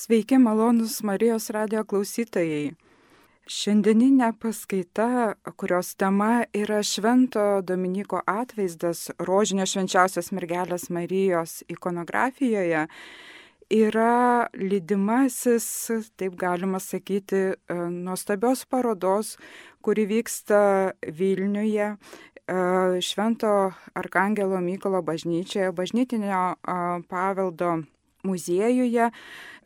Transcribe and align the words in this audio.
Sveiki, 0.00 0.38
malonus 0.38 1.02
Marijos 1.04 1.50
radio 1.52 1.82
klausytojai. 1.84 2.70
Šiandieninė 3.52 4.30
paskaita, 4.40 5.34
kurios 5.60 5.90
tema 6.00 6.46
yra 6.56 6.78
Švento 6.80 7.42
Dominiko 7.68 8.22
atvaizdas 8.24 9.10
rožinio 9.28 9.66
švenčiausios 9.68 10.32
mergelės 10.32 10.88
Marijos 10.88 11.58
ikonografijoje, 11.68 12.86
yra 13.82 14.16
lydimasis, 14.56 15.68
taip 16.16 16.40
galima 16.46 16.80
sakyti, 16.80 17.44
nuostabios 17.68 18.64
parodos, 18.64 19.36
kuri 19.84 20.08
vyksta 20.16 20.64
Vilniuje, 21.04 21.92
Švento 23.04 23.54
Arkangelo 23.92 24.64
Mykolo 24.64 25.04
bažnyčioje, 25.04 25.74
bažnytinio 25.76 26.44
paveldo 27.12 27.82
muziejuje 28.22 29.10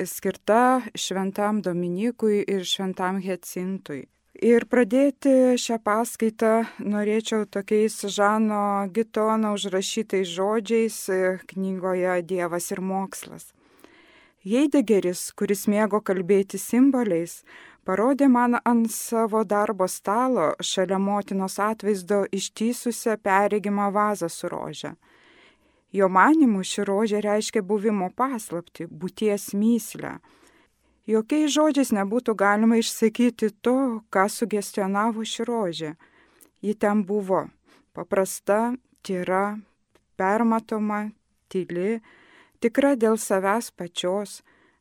skirta 0.04 0.82
šventam 0.94 1.62
Dominikui 1.62 2.44
ir 2.48 2.64
šventam 2.64 3.20
Hecintui. 3.22 4.04
Ir 4.42 4.64
pradėti 4.66 5.54
šią 5.62 5.78
paskaitą 5.86 6.64
norėčiau 6.82 7.44
tokiais 7.46 8.00
Žano 8.10 8.88
Gitono 8.90 9.52
užrašytais 9.54 10.26
žodžiais 10.26 10.96
knygoje 11.52 12.16
Dievas 12.26 12.72
ir 12.74 12.82
mokslas. 12.82 13.52
Heidegeris, 14.44 15.30
kuris 15.38 15.64
mėgo 15.70 16.02
kalbėti 16.04 16.58
simboliais, 16.58 17.44
parodė 17.86 18.26
man 18.28 18.58
ant 18.60 18.90
savo 18.92 19.44
darbo 19.48 19.86
stalo 19.88 20.50
šalia 20.60 20.98
motinos 20.98 21.56
atvaizdo 21.62 22.24
ištysusią 22.28 23.16
peregimą 23.24 23.88
vazą 23.94 24.28
su 24.28 24.50
rože. 24.52 24.96
Jo 25.94 26.08
manimu 26.10 26.64
ši 26.66 26.84
rožė 26.88 27.20
reiškia 27.22 27.62
buvimo 27.62 28.08
paslapti, 28.18 28.88
būties 28.90 29.52
myslę. 29.54 30.16
Jokiais 31.06 31.52
žodžiais 31.54 31.92
nebūtų 31.94 32.34
galima 32.34 32.80
išsakyti 32.80 33.52
to, 33.62 34.02
ką 34.10 34.24
sugestionavo 34.32 35.22
ši 35.22 35.46
rožė. 35.46 35.90
Ji 36.64 36.74
ten 36.74 37.04
buvo 37.06 37.44
paprasta, 37.94 38.74
tyra, 39.04 39.60
permatoma, 40.18 41.12
tyli, 41.52 42.00
tikra 42.58 42.94
dėl 42.98 43.20
savęs 43.20 43.70
pačios, 43.76 44.40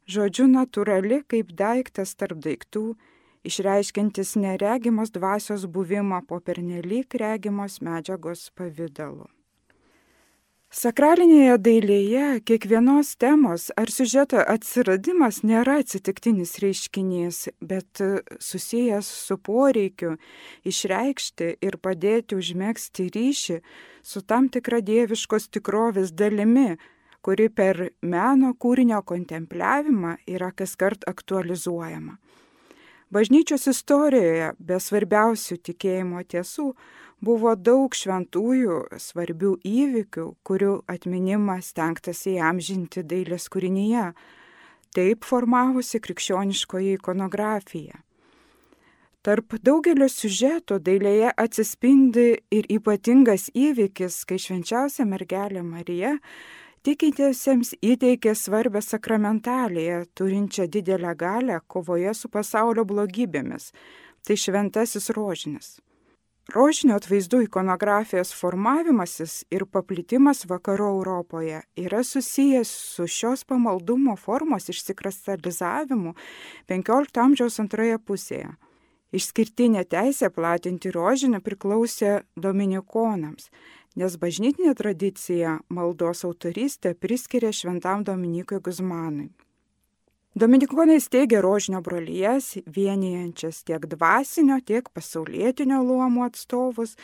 žodžiu 0.09 0.47
natūrali 0.49 1.21
kaip 1.27 1.53
daiktas 1.53 2.15
tarp 2.17 2.41
daiktų, 2.41 2.95
išreiškintis 3.43 4.33
neregimos 4.39 5.13
dvasios 5.13 5.67
buvimą 5.67 6.23
po 6.25 6.39
pernelyg 6.39 7.19
regimos 7.19 7.81
medžiagos 7.83 8.49
pavydalu. 8.55 9.27
Sakralinėje 10.73 11.59
dailėje 11.61 12.27
kiekvienos 12.49 13.11
temos 13.21 13.67
ar 13.77 13.91
siužeto 13.93 14.39
atsiradimas 14.41 15.43
nėra 15.45 15.75
atsitiktinis 15.83 16.55
reiškinys, 16.63 17.43
bet 17.61 18.01
susijęs 18.41 19.05
su 19.27 19.37
poreikiu 19.37 20.15
išreikšti 20.65 21.51
ir 21.61 21.77
padėti 21.77 22.39
užmėgsti 22.41 23.05
ryšį 23.13 23.59
su 24.01 24.23
tam 24.25 24.49
tikra 24.49 24.81
dieviškos 24.81 25.45
tikrovės 25.53 26.09
dalimi, 26.09 26.79
kuri 27.21 27.51
per 27.53 27.91
meno 28.01 28.55
kūrinio 28.57 29.03
kontempliavimą 29.05 30.17
yra 30.25 30.49
kas 30.57 30.73
kart 30.73 31.05
aktualizuojama. 31.05 32.17
Bažnyčios 33.13 33.67
istorijoje 33.69 34.53
be 34.57 34.79
svarbiausių 34.81 35.59
tikėjimo 35.67 36.23
tiesų 36.25 36.71
buvo 37.21 37.51
daug 37.53 37.93
šventųjų 37.93 38.77
svarbių 38.97 39.51
įvykių, 39.69 40.23
kurių 40.47 40.71
atminimą 40.89 41.59
stengtasi 41.61 42.39
įamžinti 42.39 43.03
dailės 43.05 43.45
kūrinyje. 43.53 44.07
Taip 44.97 45.27
formavosi 45.29 46.01
krikščioniškoji 46.01 46.95
ikonografija. 46.97 48.01
Tarp 49.23 49.59
daugelio 49.61 50.09
siužetų 50.09 50.81
dailėje 50.83 51.35
atsispindi 51.37 52.27
ir 52.49 52.65
ypatingas 52.79 53.51
įvykis, 53.53 54.23
kai 54.25 54.41
švenčiausia 54.41 55.05
mergelė 55.05 55.61
Marija 55.61 56.17
tikintiesiems 56.83 57.73
įteikė 57.79 58.33
svarbę 58.35 58.81
sakramentalėje, 58.83 60.03
turinčią 60.17 60.67
didelę 60.67 61.15
galę 61.15 61.61
kovoje 61.67 62.13
su 62.13 62.29
pasaulio 62.29 62.83
blogybėmis. 62.85 63.71
Tai 64.23 64.37
šventasis 64.39 65.09
rožinis. 65.15 65.77
Rožinio 66.51 66.97
atvaizdų 66.99 67.45
ikonografijos 67.45 68.33
formavimasis 68.35 69.45
ir 69.51 69.63
paplitimas 69.63 70.43
vakarų 70.43 70.89
Europoje 70.97 71.61
yra 71.79 72.01
susijęs 72.03 72.67
su 72.67 73.07
šios 73.07 73.45
pamaldumo 73.47 74.17
formos 74.19 74.67
išsikristalizavimu 74.67 76.11
XV 76.67 77.23
amžiaus 77.23 77.61
antroje 77.63 77.95
pusėje. 77.99 78.51
Išskirtinė 79.15 79.85
teisė 79.87 80.31
platinti 80.33 80.91
rožinį 80.91 81.39
priklausė 81.45 82.23
dominikonams, 82.35 83.47
nes 83.95 84.17
bažnytinė 84.17 84.73
tradicija 84.77 85.59
maldos 85.69 86.23
autorystę 86.25 86.93
priskiria 86.95 87.51
šventam 87.53 88.03
Dominikui 88.07 88.59
Guzmanui. 88.63 89.29
Dominikonai 90.33 90.97
steigė 90.97 91.43
rožinio 91.45 91.83
brolyjas, 91.85 92.55
vienijančias 92.65 93.61
tiek 93.67 93.85
dvasinio, 93.85 94.57
tiek 94.65 94.89
pasaulietinio 94.89 95.83
luomų 95.85 96.23
atstovus, 96.25 96.95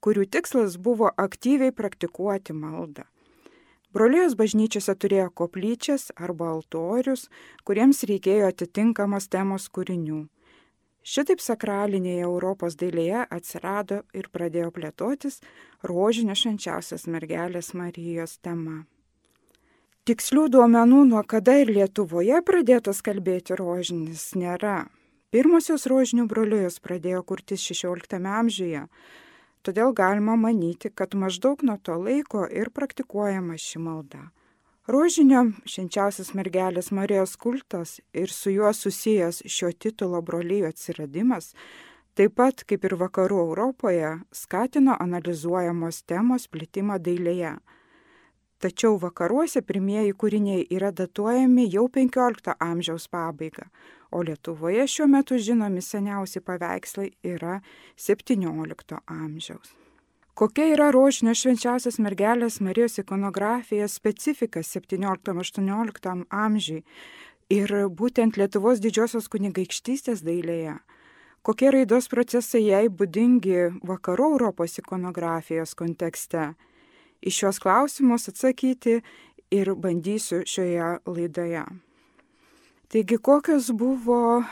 kurių 0.00 0.24
tikslas 0.32 0.78
buvo 0.80 1.10
aktyviai 1.20 1.74
praktikuoti 1.76 2.56
maldą. 2.56 3.04
Brolijos 3.92 4.36
bažnyčiose 4.38 4.94
turėjo 4.96 5.28
koplyčias 5.34 6.08
arba 6.16 6.54
altorius, 6.54 7.26
kuriems 7.68 8.04
reikėjo 8.08 8.48
atitinkamos 8.48 9.28
temos 9.28 9.68
kūrinių. 9.68 10.22
Šitaip 11.00 11.40
sakralinėje 11.40 12.26
Europos 12.26 12.76
dailėje 12.76 13.24
atsirado 13.32 14.02
ir 14.12 14.28
pradėjo 14.28 14.68
plėtotis 14.76 15.40
rožinio 15.82 16.36
švenčiausios 16.36 17.06
mergelės 17.08 17.72
Marijos 17.72 18.36
tema. 18.44 18.84
Tikslių 20.04 20.48
duomenų, 20.52 21.04
nuo 21.08 21.22
kada 21.24 21.54
ir 21.60 21.72
Lietuvoje 21.72 22.40
pradėtas 22.44 23.00
kalbėti 23.04 23.56
rožinis, 23.56 24.30
nėra. 24.36 24.90
Pirmosios 25.30 25.86
rožinių 25.86 26.26
brolijos 26.28 26.80
pradėjo 26.84 27.22
kurtis 27.22 27.62
XVI 27.62 28.20
amžiuje, 28.40 28.86
todėl 29.62 29.94
galima 29.94 30.36
manyti, 30.36 30.90
kad 30.90 31.14
maždaug 31.14 31.62
nuo 31.62 31.78
to 31.78 31.96
laiko 31.96 32.44
ir 32.50 32.72
praktikuojama 32.74 33.56
ši 33.56 33.80
malda. 33.84 34.24
Rožinio 34.88 35.44
švenčiausias 35.68 36.32
mergelės 36.34 36.92
Marijos 36.92 37.36
kultas 37.36 37.98
ir 38.12 38.32
su 38.32 38.50
juo 38.54 38.72
susijęs 38.72 39.42
šio 39.46 39.72
titulo 39.72 40.22
brolyjo 40.22 40.70
atsiradimas, 40.72 41.52
taip 42.14 42.38
pat 42.40 42.64
kaip 42.64 42.84
ir 42.84 42.96
vakarų 43.00 43.42
Europoje, 43.48 44.14
skatino 44.32 44.96
analizuojamos 45.00 46.02
temos 46.08 46.48
plitimą 46.48 46.98
dailėje 46.98 47.58
Tačiau 48.60 48.98
vakaruose 49.00 49.62
pirmieji 49.64 50.12
kūriniai 50.20 50.66
yra 50.76 50.90
datuojami 50.92 51.62
jau 51.72 51.86
XV 51.88 52.52
amžiaus 52.60 53.06
pabaiga, 53.08 53.70
o 54.12 54.20
Lietuvoje 54.20 54.84
šiuo 54.84 55.06
metu 55.08 55.38
žinomi 55.40 55.80
seniausi 55.80 56.42
paveikslai 56.44 57.08
yra 57.24 57.62
XVII 57.96 59.00
amžiaus. 59.06 59.72
Kokia 60.34 60.70
yra 60.72 60.90
rožinio 60.94 61.34
švenčiausias 61.36 61.98
mergelės 62.00 62.60
Marijos 62.64 62.98
ikonografija 63.02 63.88
specifika 63.88 64.62
XVII-XVIII 64.64 66.24
amžiui 66.30 66.84
ir 67.50 67.74
būtent 67.90 68.38
Lietuvos 68.38 68.80
didžiosios 68.80 69.28
kunigaikštystės 69.28 70.22
dailėje? 70.24 70.78
Kokie 71.42 71.70
raidos 71.72 72.08
procesai 72.12 72.66
jai 72.66 72.86
būdingi 72.92 73.80
vakarų 73.88 74.32
Europos 74.36 74.78
ikonografijos 74.78 75.74
kontekste? 75.74 76.52
Iš 77.20 77.38
šios 77.42 77.60
klausimus 77.60 78.28
atsakyti 78.28 79.00
ir 79.50 79.74
bandysiu 79.74 80.42
šioje 80.46 80.98
laidoje. 81.08 81.64
Taigi, 82.90 83.16
kokios 83.18 83.70
buvo 83.72 84.42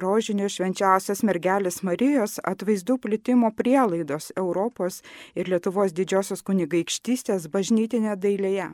rožinio 0.00 0.48
švenčiausias 0.52 1.22
mergelės 1.26 1.82
Marijos 1.86 2.38
atvaizdų 2.44 2.98
plitimo 3.04 3.50
prielaidos 3.54 4.32
Europos 4.36 5.02
ir 5.34 5.50
Lietuvos 5.52 5.94
didžiosios 5.96 6.44
kunigaikštystės 6.46 7.48
bažnytinė 7.52 8.16
dailėje. 8.20 8.70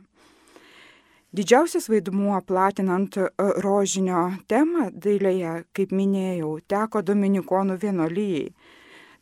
Didžiausias 1.36 1.86
vaidmuo 1.92 2.40
platinant 2.42 3.16
e, 3.20 3.28
rožinio 3.62 4.26
temą 4.50 4.90
dailėje, 4.90 5.60
kaip 5.76 5.94
minėjau, 5.94 6.56
teko 6.66 7.04
Dominikonų 7.06 7.78
vienolyjei 7.84 8.50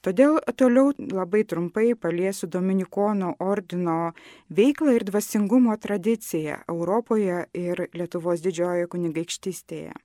Todėl 0.07 0.37
toliau 0.55 0.93
labai 1.11 1.43
trumpai 1.51 1.91
paliesiu 1.99 2.47
Dominikonų 2.55 3.33
ordino 3.43 4.13
veiklą 4.55 4.95
ir 4.95 5.05
dvasingumo 5.09 5.75
tradiciją 5.83 6.61
Europoje 6.71 7.41
ir 7.59 7.89
Lietuvos 7.99 8.45
didžiojoje 8.45 8.87
kunigaikštystėje. 8.95 9.97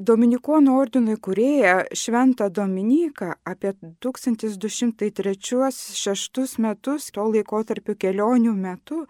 Dominikonų 0.00 0.78
ordino 0.80 1.12
įkūrėją 1.12 1.92
Šventą 1.92 2.48
Dominiką 2.56 3.36
apie 3.44 3.76
1203-6 4.00 6.56
metus, 6.64 7.12
to 7.12 7.20
laikotarpio 7.28 7.92
kelionių 8.00 8.56
metu, 8.56 9.04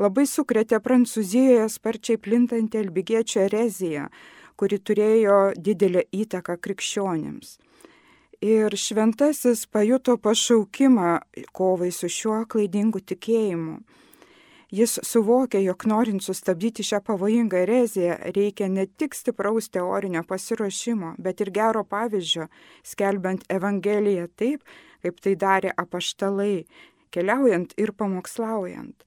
labai 0.00 0.24
sukrėtė 0.24 0.80
Prancūzijoje 0.80 1.68
sparčiai 1.68 2.16
plintantį 2.24 2.80
albigiečių 2.86 3.44
ereziją, 3.44 4.08
kuri 4.56 4.80
turėjo 4.80 5.52
didelę 5.60 6.08
įtaką 6.08 6.56
krikščionėms. 6.56 7.60
Ir 8.40 8.72
šventasis 8.72 9.68
pajuto 9.68 10.16
pašaukimą 10.16 11.20
kovai 11.52 11.92
su 11.92 12.08
šiuo 12.08 12.48
klaidingu 12.48 13.04
tikėjimu. 13.04 13.84
Jis 14.70 15.00
suvokė, 15.02 15.58
jog 15.64 15.82
norint 15.90 16.22
sustabdyti 16.22 16.84
šią 16.86 17.00
pavojingą 17.02 17.58
ereziją, 17.64 18.14
reikia 18.36 18.68
ne 18.70 18.84
tik 18.86 19.16
stipraus 19.18 19.66
teorinio 19.74 20.22
pasiruošimo, 20.28 21.16
bet 21.18 21.40
ir 21.42 21.50
gero 21.50 21.82
pavyzdžio, 21.82 22.46
skelbiant 22.86 23.42
Evangeliją 23.50 24.28
taip, 24.38 24.62
kaip 25.02 25.18
tai 25.24 25.34
darė 25.34 25.72
apaštalai, 25.74 26.66
keliaujant 27.10 27.74
ir 27.82 27.90
pamokslaujant. 27.98 29.02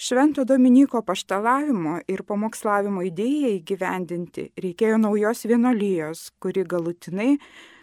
Švento 0.00 0.46
Dominiko 0.46 1.02
paštalavimo 1.04 1.98
ir 2.08 2.22
pamokslavimo 2.24 3.02
idėjai 3.04 3.58
gyvendinti 3.66 4.46
reikėjo 4.62 4.96
naujos 5.02 5.42
vienolyjos, 5.50 6.22
kuri 6.40 6.62
galutinai 6.64 7.34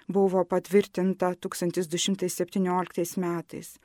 buvo 0.08 0.42
patvirtinta 0.48 1.36
1217 1.44 3.20
metais. 3.22 3.76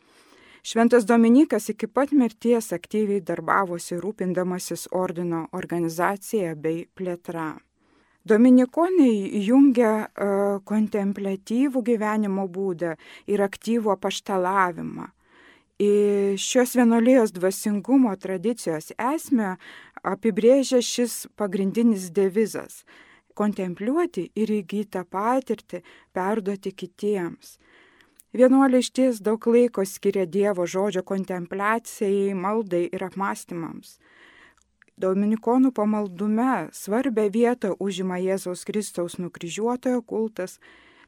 Šventas 0.63 1.05
Dominikas 1.05 1.69
iki 1.69 1.87
pat 1.91 2.13
mirties 2.15 2.69
aktyviai 2.73 3.21
darbavosi 3.21 3.97
rūpindamasis 3.99 4.85
ordino 4.95 5.49
organizacija 5.59 6.53
bei 6.55 6.85
plėtra. 6.95 7.57
Dominikonai 8.23 9.43
jungia 9.43 9.91
uh, 10.07 10.61
kontemplatyvų 10.63 11.83
gyvenimo 11.89 12.47
būdą 12.47 12.93
ir 13.27 13.43
aktyvų 13.43 13.91
apaštalavimą. 13.97 15.09
Į 15.83 15.91
šios 16.39 16.77
vienolijos 16.79 17.35
dvasingumo 17.35 18.15
tradicijos 18.23 18.93
esmę 18.95 19.57
apibrėžia 20.07 20.79
šis 20.79 21.25
pagrindinis 21.35 22.13
devizas- 22.15 22.85
kontempliuoti 23.41 24.29
ir 24.37 24.55
įgytą 24.63 25.03
patirtį 25.11 25.83
perduoti 26.15 26.71
kitiems. 26.71 27.59
Vienuoliai 28.33 28.81
išties 28.81 29.21
daug 29.21 29.45
laiko 29.47 29.85
skiria 29.85 30.25
Dievo 30.25 30.65
žodžio 30.65 31.03
kontempliacijai, 31.05 32.33
maldai 32.33 32.87
ir 32.89 33.05
apmąstymams. 33.05 33.99
Dominikonų 34.97 35.73
pamaldume 35.77 36.71
svarbę 36.73 37.27
vietą 37.33 37.75
užima 37.81 38.17
Jėzaus 38.23 38.65
Kristaus 38.65 39.19
nukryžiuotojo 39.21 40.01
kultas, 40.09 40.57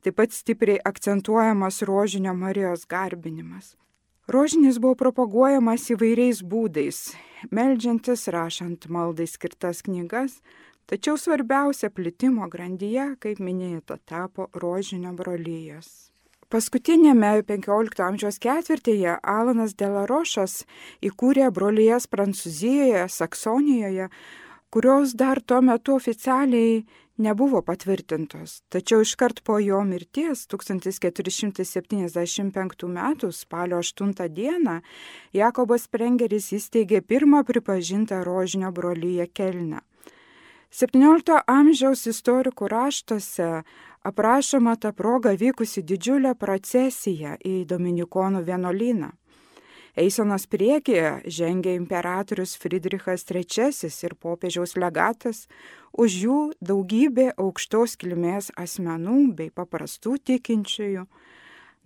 taip 0.05 0.19
pat 0.21 0.37
stipriai 0.37 0.83
akcentuojamas 0.85 1.81
rožinio 1.89 2.35
Marijos 2.37 2.85
garbinimas. 2.85 3.73
Rožinis 4.29 4.77
buvo 4.81 4.97
propaguojamas 4.97 5.89
įvairiais 5.97 6.45
būdais, 6.45 7.13
meldžiantis, 7.53 8.29
rašant 8.33 8.89
maldai 8.89 9.29
skirtas 9.29 9.81
knygas, 9.85 10.41
tačiau 10.89 11.17
svarbiausia 11.21 11.89
plitimo 11.89 12.49
grandyje, 12.53 13.15
kaip 13.21 13.41
minėta, 13.41 13.97
tapo 14.05 14.49
rožinio 14.53 15.13
brolyjas. 15.17 16.14
Paskutinėme 16.55 17.43
XV 17.43 17.99
amžiaus 18.05 18.37
ketvirtyje 18.39 19.17
Alanas 19.27 19.73
Delarošas 19.75 20.63
įkūrė 21.03 21.51
brolijas 21.51 22.07
Prancūzijoje, 22.07 23.11
Saksonijoje, 23.11 24.07
kurios 24.71 25.19
dar 25.19 25.43
tuo 25.43 25.59
metu 25.67 25.99
oficialiai 25.99 26.87
nebuvo 27.27 27.59
patvirtintos. 27.67 28.63
Tačiau 28.71 29.03
iškart 29.03 29.43
po 29.43 29.59
jo 29.59 29.83
mirties 29.89 30.47
1475 30.47 32.87
m. 32.87 32.99
spalio 33.33 33.83
8 33.83 34.15
d. 34.15 34.79
Jakobas 35.35 35.91
Prengeris 35.91 36.55
įsteigė 36.55 37.03
pirmą 37.03 37.43
pripažintą 37.51 38.23
rožinio 38.23 38.71
brolyje 38.71 39.27
Kelną. 39.35 39.83
17 40.75 41.37
amžiaus 41.47 42.01
istorikų 42.11 42.67
raštuose 42.67 43.49
aprašoma 44.03 44.73
ta 44.83 44.91
proga 44.91 45.31
vykusi 45.39 45.85
didžiulė 45.87 46.33
procesija 46.35 47.37
į 47.47 47.61
Dominikonų 47.71 48.41
vienuolyną. 48.49 49.13
Eisenos 49.95 50.49
priekyje 50.51 51.13
žengė 51.31 51.77
imperatorius 51.79 52.57
Friedrichas 52.59 53.23
III 53.31 53.69
ir 54.09 54.17
popiežiaus 54.19 54.75
legatas, 54.75 55.45
už 55.95 56.19
jų 56.25 56.41
daugybė 56.59 57.29
aukštos 57.39 57.95
kilmės 57.95 58.51
asmenų 58.59 59.21
bei 59.39 59.55
paprastų 59.55 60.17
tikinčiųjų. 60.27 61.07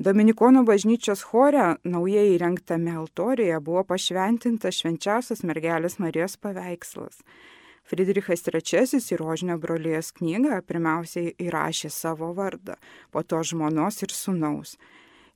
Dominikonų 0.00 0.64
bažnyčios 0.64 1.26
chore 1.28 1.74
naujai 1.84 2.24
įrengtame 2.38 2.96
altorijoje 2.96 3.60
buvo 3.60 3.84
pašventintas 3.84 4.80
švenčiausias 4.80 5.44
mergelės 5.44 6.00
Marijos 6.00 6.40
paveikslas. 6.40 7.20
Friedrichas 7.88 8.44
III 8.44 9.00
į 9.00 9.16
Rožinio 9.16 9.56
brolijas 9.58 10.10
knygą 10.12 10.60
pirmiausiai 10.68 11.32
įrašė 11.40 11.88
savo 11.88 12.34
vardą, 12.36 12.76
po 13.10 13.22
to 13.24 13.40
žmonos 13.40 14.02
ir 14.04 14.12
sunaus. 14.12 14.76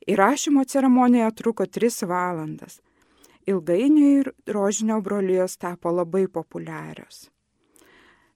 Įrašymo 0.04 0.64
ceremonija 0.68 1.30
truko 1.32 1.64
3 1.64 2.04
valandas. 2.10 2.80
Ilgainiui 3.48 4.26
Rožinio 4.46 5.00
brolijos 5.00 5.56
tapo 5.56 5.90
labai 5.90 6.26
populiarios. 6.28 7.30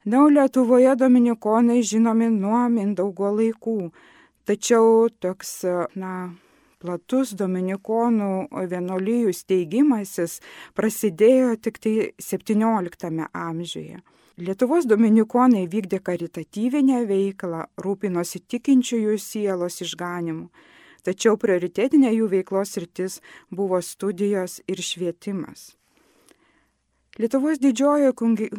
Na, 0.06 0.22
Lietuvoje 0.30 0.96
dominikonai 0.96 1.82
žinomi 1.82 2.30
nuo 2.30 2.62
Mindaugo 2.70 3.32
laikų, 3.36 3.90
tačiau 4.46 5.08
toks, 5.20 5.64
na, 5.98 6.12
platus 6.86 7.34
dominikonų 7.34 8.46
vienolyjų 8.70 9.32
steigimasis 9.34 10.38
prasidėjo 10.78 11.56
tik 11.58 11.80
tai 11.82 11.94
XVII 12.22 13.26
amžiuje. 13.32 13.98
Lietuvos 14.36 14.86
dominikonai 14.86 15.64
vykdė 15.72 15.98
karitatyvinę 16.04 17.06
veiklą, 17.08 17.64
rūpinosi 17.80 18.42
tikinčiųjų 18.52 19.16
sielos 19.18 19.80
išganimu, 19.80 20.50
tačiau 21.02 21.38
prioritetinė 21.40 22.12
jų 22.12 22.28
veiklos 22.34 22.76
rytis 22.76 23.18
buvo 23.50 23.80
studijos 23.80 24.60
ir 24.68 24.82
švietimas. 24.82 25.72
Lietuvos 27.16 27.56
didžiojoje 27.62 28.12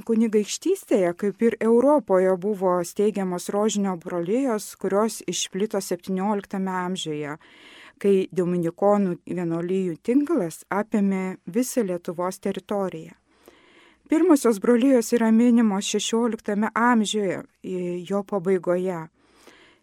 kunigaikštystėje, 0.09 1.13
kaip 1.13 1.44
ir 1.45 1.59
Europoje, 1.62 2.33
buvo 2.41 2.80
steigiamos 2.81 3.51
rožinio 3.53 3.94
brolijos, 4.01 4.71
kurios 4.81 5.21
išplito 5.30 5.77
XVII 5.77 6.65
amžiuje 6.65 7.38
kai 8.01 8.27
Dominikonų 8.31 9.17
vienolyjų 9.25 9.97
tinklas 10.03 10.63
apėmė 10.69 11.38
visą 11.45 11.83
Lietuvos 11.88 12.39
teritoriją. 12.39 13.13
Pirmosios 14.07 14.59
brolijos 14.63 15.11
yra 15.13 15.31
minimos 15.35 15.89
XVI 15.91 16.69
amžiuje, 16.73 17.41
jo 18.07 18.23
pabaigoje. 18.23 19.07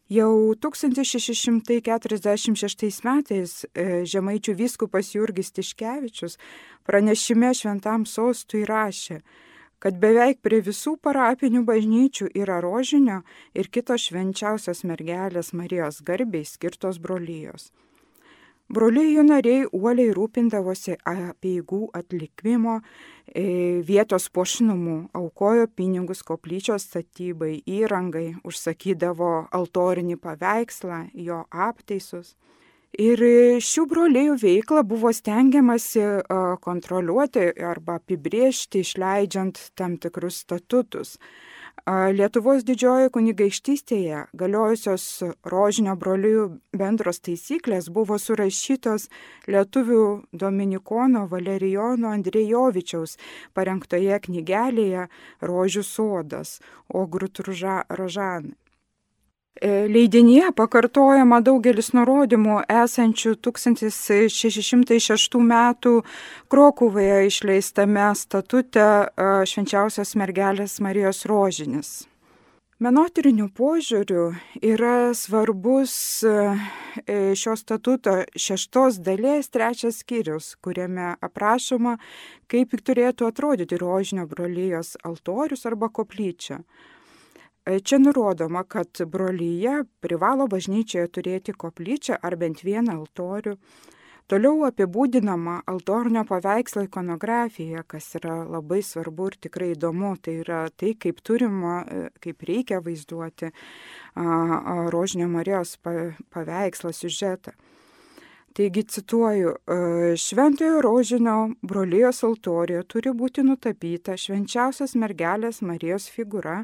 Jau 0.08 0.54
1646 0.60 3.04
metais 3.04 3.64
e, 3.64 3.66
žemaičių 4.04 4.54
vyskupas 4.56 5.14
Jurgis 5.14 5.52
Tiškevičius 5.56 6.38
pranešime 6.84 7.54
šventam 7.56 8.04
sostui 8.04 8.64
rašė, 8.68 9.22
kad 9.80 9.96
beveik 10.00 10.40
prie 10.44 10.60
visų 10.64 10.96
parapinių 11.00 11.64
bažnyčių 11.68 12.28
yra 12.36 12.60
rožinio 12.64 13.22
ir 13.56 13.68
kitos 13.68 14.00
švenčiausios 14.08 14.84
mergelės 14.84 15.52
Marijos 15.56 16.02
garbiai 16.04 16.44
skirtos 16.48 16.98
brolijos. 17.00 17.72
Broliai 18.72 19.10
jų 19.12 19.22
nariai 19.28 19.64
uoliai 19.76 20.12
rūpindavosi 20.16 20.94
apieigų 21.04 21.82
atlikimo, 21.92 22.78
e, 23.28 23.82
vietos 23.84 24.30
puošnumu, 24.32 25.10
aukojo 25.12 25.66
pinigus 25.68 26.22
koplyčios 26.24 26.88
statybai, 26.88 27.58
įrangai, 27.68 28.38
užsakydavo 28.42 29.50
altorinį 29.52 30.16
paveikslą, 30.16 31.10
jo 31.12 31.44
aptaisus. 31.50 32.36
Ir 32.94 33.18
šių 33.58 33.84
broliejų 33.90 34.36
veiklą 34.38 34.84
buvo 34.86 35.10
stengiamasi 35.12 36.02
kontroliuoti 36.62 37.48
arba 37.58 37.98
apibriežti, 37.98 38.84
išleidžiant 38.86 39.58
tam 39.74 39.96
tikrus 39.98 40.38
statutus. 40.44 41.18
Lietuvos 41.84 42.62
didžiojoje 42.64 43.10
kunigaikštystėje 43.12 44.20
galiojusios 44.40 45.04
rožinio 45.52 45.92
brolių 46.00 46.44
bendros 46.72 47.20
taisyklės 47.20 47.90
buvo 47.92 48.16
surašytos 48.16 49.10
lietuvių 49.52 50.06
dominikono 50.32 51.26
Valerijono 51.28 52.14
Andrėjovičiaus 52.16 53.18
parengtoje 53.52 54.16
knygelėje 54.28 55.08
Rožių 55.44 55.84
sodas, 55.84 56.60
Ogrut 56.88 57.44
Rožanai. 57.44 58.56
E, 59.62 59.68
leidinyje 59.86 60.48
pakartojama 60.58 61.38
daugelis 61.46 61.92
nurodymų 61.94 62.56
esančių 62.74 63.36
1606 63.46 65.36
m. 65.38 65.52
Krokuvoje 66.50 67.20
išleistame 67.28 68.08
statute 68.18 68.82
e, 68.82 69.28
švenčiausios 69.46 70.16
mergelės 70.18 70.80
Marijos 70.82 71.22
rožinis. 71.30 71.92
Menotyrinių 72.82 73.46
požiūrių 73.54 74.24
yra 74.58 75.14
svarbus 75.14 75.94
e, 76.26 76.34
šio 77.38 77.54
statuto 77.54 78.16
šeštos 78.34 78.98
dalies 79.06 79.54
trečias 79.54 80.00
skyrius, 80.02 80.56
kuriame 80.58 81.12
aprašoma, 81.22 81.94
kaip 82.50 82.74
turėtų 82.74 83.30
atrodyti 83.30 83.78
rožinio 83.78 84.26
brolyjos 84.26 84.96
altorius 85.06 85.62
arba 85.70 85.92
koplyčia. 85.94 86.58
Čia 87.64 87.98
nurodoma, 87.98 88.64
kad 88.68 89.00
brolyje 89.08 89.84
privalo 90.04 90.46
bažnyčioje 90.52 91.08
turėti 91.08 91.54
koplyčią 91.56 92.18
ar 92.20 92.36
bent 92.36 92.60
vieną 92.66 92.98
altorių, 93.00 93.54
Toliau 94.24 94.62
apibūdinama 94.64 95.58
altornio 95.68 96.22
paveikslo 96.24 96.86
ikonografija, 96.86 97.82
kas 97.84 98.06
yra 98.16 98.38
labai 98.48 98.78
svarbu 98.80 99.26
ir 99.28 99.36
tikrai 99.46 99.68
įdomu. 99.74 100.14
Tai 100.16 100.38
yra 100.40 100.60
tai, 100.72 100.94
kaip 100.96 101.20
turima, 101.20 101.82
kaip 102.24 102.46
reikia 102.48 102.80
vaizduoti 102.80 103.52
Rožinio 104.94 105.28
Marijos 105.28 105.76
paveikslą, 105.84 106.94
siužetą. 106.96 107.52
Taigi 108.54 108.84
cituoju, 108.96 109.52
Šventojo 110.16 110.80
Rožinio 110.80 111.36
brolijos 111.60 112.22
altorijoje 112.24 112.88
turi 112.88 113.12
būti 113.12 113.44
nutapyta 113.44 114.14
švenčiausios 114.16 114.94
mergelės 114.94 115.58
Marijos 115.60 116.06
figūra 116.14 116.60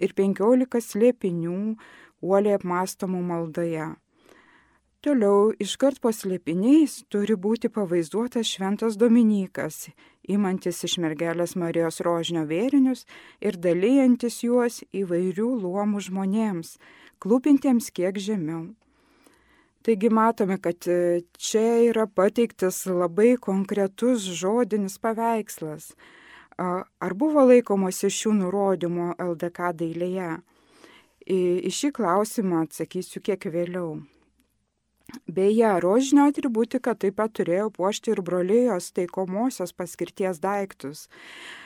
ir 0.00 0.14
penkiolika 0.18 0.80
slėpinių 0.82 1.76
uoliai 2.24 2.56
apmastomų 2.58 3.20
maldoje. 3.32 3.90
Toliau 5.00 5.54
iškart 5.56 6.02
po 6.04 6.10
slėpiniais 6.12 6.98
turi 7.08 7.32
būti 7.32 7.70
pavaizduotas 7.72 8.50
šventas 8.50 8.98
Dominikas, 9.00 9.86
imantis 10.28 10.82
iš 10.84 10.98
mergelės 11.00 11.54
Marijos 11.56 12.02
rožinio 12.04 12.42
vėrinius 12.50 13.06
ir 13.40 13.56
dalyjantis 13.56 14.42
juos 14.44 14.82
įvairių 14.92 15.48
luomų 15.62 16.04
žmonėms, 16.04 16.74
klūpintiems 17.16 17.88
kiek 17.96 18.20
žemiau. 18.20 18.66
Taigi 19.80 20.10
matome, 20.12 20.58
kad 20.60 20.84
e, 20.92 21.22
čia 21.40 21.80
yra 21.88 22.04
pateiktas 22.04 22.82
labai 22.84 23.38
konkretus 23.40 24.26
žodinis 24.36 24.98
paveikslas. 25.00 25.94
Ar 26.60 27.14
buvo 27.16 27.46
laikomasi 27.48 28.10
šių 28.12 28.34
nurodymų 28.42 29.12
LDK 29.16 29.72
dailėje? 29.80 30.30
Į 31.30 31.70
šį 31.72 31.92
klausimą 31.96 32.64
atsakysiu 32.66 33.22
kiek 33.24 33.46
vėliau. 33.54 34.00
Beje, 35.26 35.80
rožinio 35.80 36.26
atributika 36.30 36.94
taip 36.94 37.16
pat 37.18 37.32
turėjo 37.38 37.70
puošti 37.74 38.12
ir 38.12 38.20
brolijos 38.26 38.90
taikomosios 38.94 39.72
paskirties 39.74 40.38
daiktus. 40.42 41.06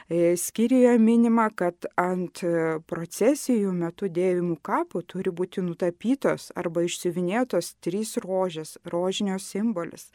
E, 0.08 0.36
Skyriuje 0.40 0.94
minima, 0.98 1.48
kad 1.50 1.88
ant 2.00 2.44
procesijų 2.90 3.72
metu 3.76 4.08
dėvimų 4.08 4.56
kapų 4.64 5.04
turi 5.12 5.34
būti 5.42 5.64
nutapytos 5.66 6.52
arba 6.56 6.86
išsiuvinėtos 6.86 7.74
trys 7.84 8.16
rožės, 8.24 8.78
rožinio 8.94 9.36
simbolis, 9.42 10.10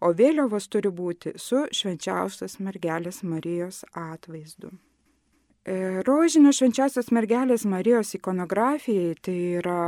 o 0.00 0.12
vėliavos 0.16 0.68
turi 0.72 0.92
būti 0.92 1.36
su 1.36 1.66
švenčiausios 1.80 2.60
mergelės 2.64 3.22
Marijos 3.22 3.84
atvaizdu. 3.92 4.72
E, 5.60 6.00
rožinio 6.08 6.54
švenčiausios 6.56 7.10
mergelės 7.12 7.66
Marijos 7.68 8.14
ikonografijai, 8.16 9.12
tai 9.20 9.34
yra 9.60 9.80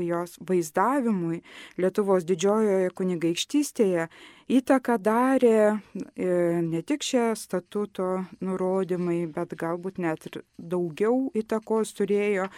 jos 0.00 0.38
vaizdavimui 0.48 1.42
Lietuvos 1.76 2.24
didžiojoje 2.24 2.88
kunigaikštystėje, 2.96 4.06
įtaką 4.48 4.96
darė 5.04 5.52
e, 5.60 6.30
ne 6.64 6.80
tik 6.88 7.04
šie 7.04 7.28
statuto 7.36 8.08
nurodymai, 8.40 9.26
bet 9.34 9.52
galbūt 9.60 10.00
net 10.00 10.24
ir 10.30 10.40
daugiau 10.56 11.28
įtakos 11.36 11.92
turėjo 12.00 12.48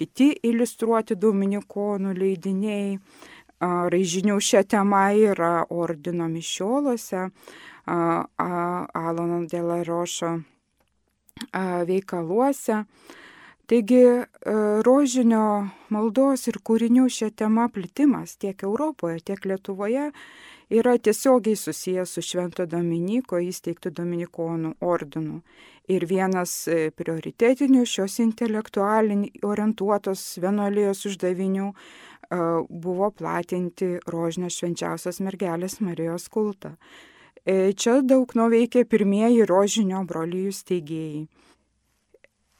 kiti 0.00 0.32
iliustruoti 0.40 1.20
dominikonų 1.20 2.16
leidiniai. 2.16 2.96
Raižinių 3.60 4.36
šią 4.36 4.62
temą 4.68 5.04
yra 5.16 5.64
ordino 5.72 6.28
mišiolose, 6.28 7.28
Alono 7.86 9.38
Delarošo 9.48 10.32
veikaluose. 11.88 12.82
Taigi 13.66 14.02
rožinio 14.86 15.46
maldos 15.90 16.46
ir 16.46 16.60
kūrinių 16.62 17.08
šią 17.10 17.30
temą 17.34 17.68
plitimas 17.72 18.36
tiek 18.36 18.62
Europoje, 18.62 19.22
tiek 19.24 19.48
Lietuvoje 19.48 20.10
yra 20.70 20.96
tiesiogiai 20.98 21.56
susijęs 21.56 22.16
su 22.16 22.22
Švento 22.22 22.66
Dominiko 22.66 23.38
įsteigtų 23.42 23.92
Dominikonų 23.94 24.74
ordinu. 24.80 25.40
Ir 25.86 26.06
vienas 26.10 26.52
e, 26.66 26.90
prioritetinių 26.90 27.84
šios 27.86 28.18
intelektualiniai 28.24 29.44
orientuotos 29.46 30.24
vienuolijos 30.42 31.04
uždavinių 31.06 31.70
buvo 32.68 33.10
platinti 33.10 34.00
rožinio 34.10 34.50
švenčiausios 34.50 35.20
mergelės 35.22 35.80
Marijos 35.80 36.28
kultą. 36.28 36.74
E, 37.46 37.72
čia 37.72 38.00
daug 38.02 38.32
nuveikė 38.34 38.82
pirmieji 38.90 39.46
rožinio 39.46 40.02
brolyjų 40.08 40.52
steigėjai. 40.52 41.26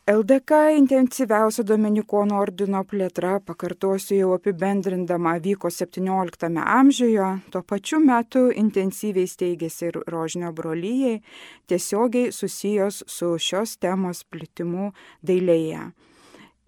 LDK 0.06 0.76
intensyviausia 0.78 1.64
Dominikonų 1.66 2.36
ordino 2.38 2.84
plėtra, 2.86 3.40
pakartosiu 3.42 4.14
jau 4.14 4.28
apibendrindama, 4.36 5.32
vyko 5.42 5.66
XVII 5.66 6.60
amžiuje, 6.62 7.30
tuo 7.50 7.62
pačiu 7.66 7.98
metu 7.98 8.44
intensyviai 8.54 9.26
steigėsi 9.26 9.88
ir 9.88 9.98
rožinio 10.06 10.52
brolyjei, 10.54 11.25
tiesiogiai 11.66 12.30
susijęs 12.30 13.00
su 13.10 13.32
šios 13.48 13.72
temos 13.82 14.20
plitimu 14.30 14.92
dailėje. 15.26 15.88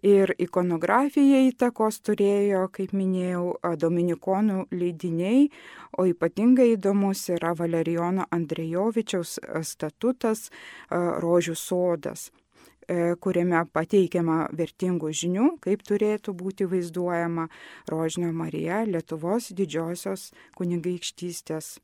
Ir 0.03 0.35
ikonografijai 0.35 1.45
įtakos 1.53 2.01
turėjo, 2.11 2.65
kaip 2.75 2.91
minėjau, 2.91 3.55
dominikonų 3.79 4.67
leidiniai, 4.75 5.47
o 5.95 6.11
ypatingai 6.11 6.73
įdomus 6.75 7.23
yra 7.39 7.55
Valerijono 7.55 8.27
Andrejovičiaus 8.35 9.39
statutas 9.63 10.49
Rožių 10.91 11.55
sodas 11.55 12.33
kuriame 13.21 13.65
pateikiama 13.73 14.39
vertingų 14.57 15.11
žinių, 15.21 15.49
kaip 15.65 15.83
turėtų 15.85 16.33
būti 16.39 16.69
vaizduojama 16.71 17.49
Rožinio 17.91 18.33
Marija 18.33 18.85
Lietuvos 18.89 19.51
didžiosios 19.53 20.31
kunigaikštystės, 20.57 21.77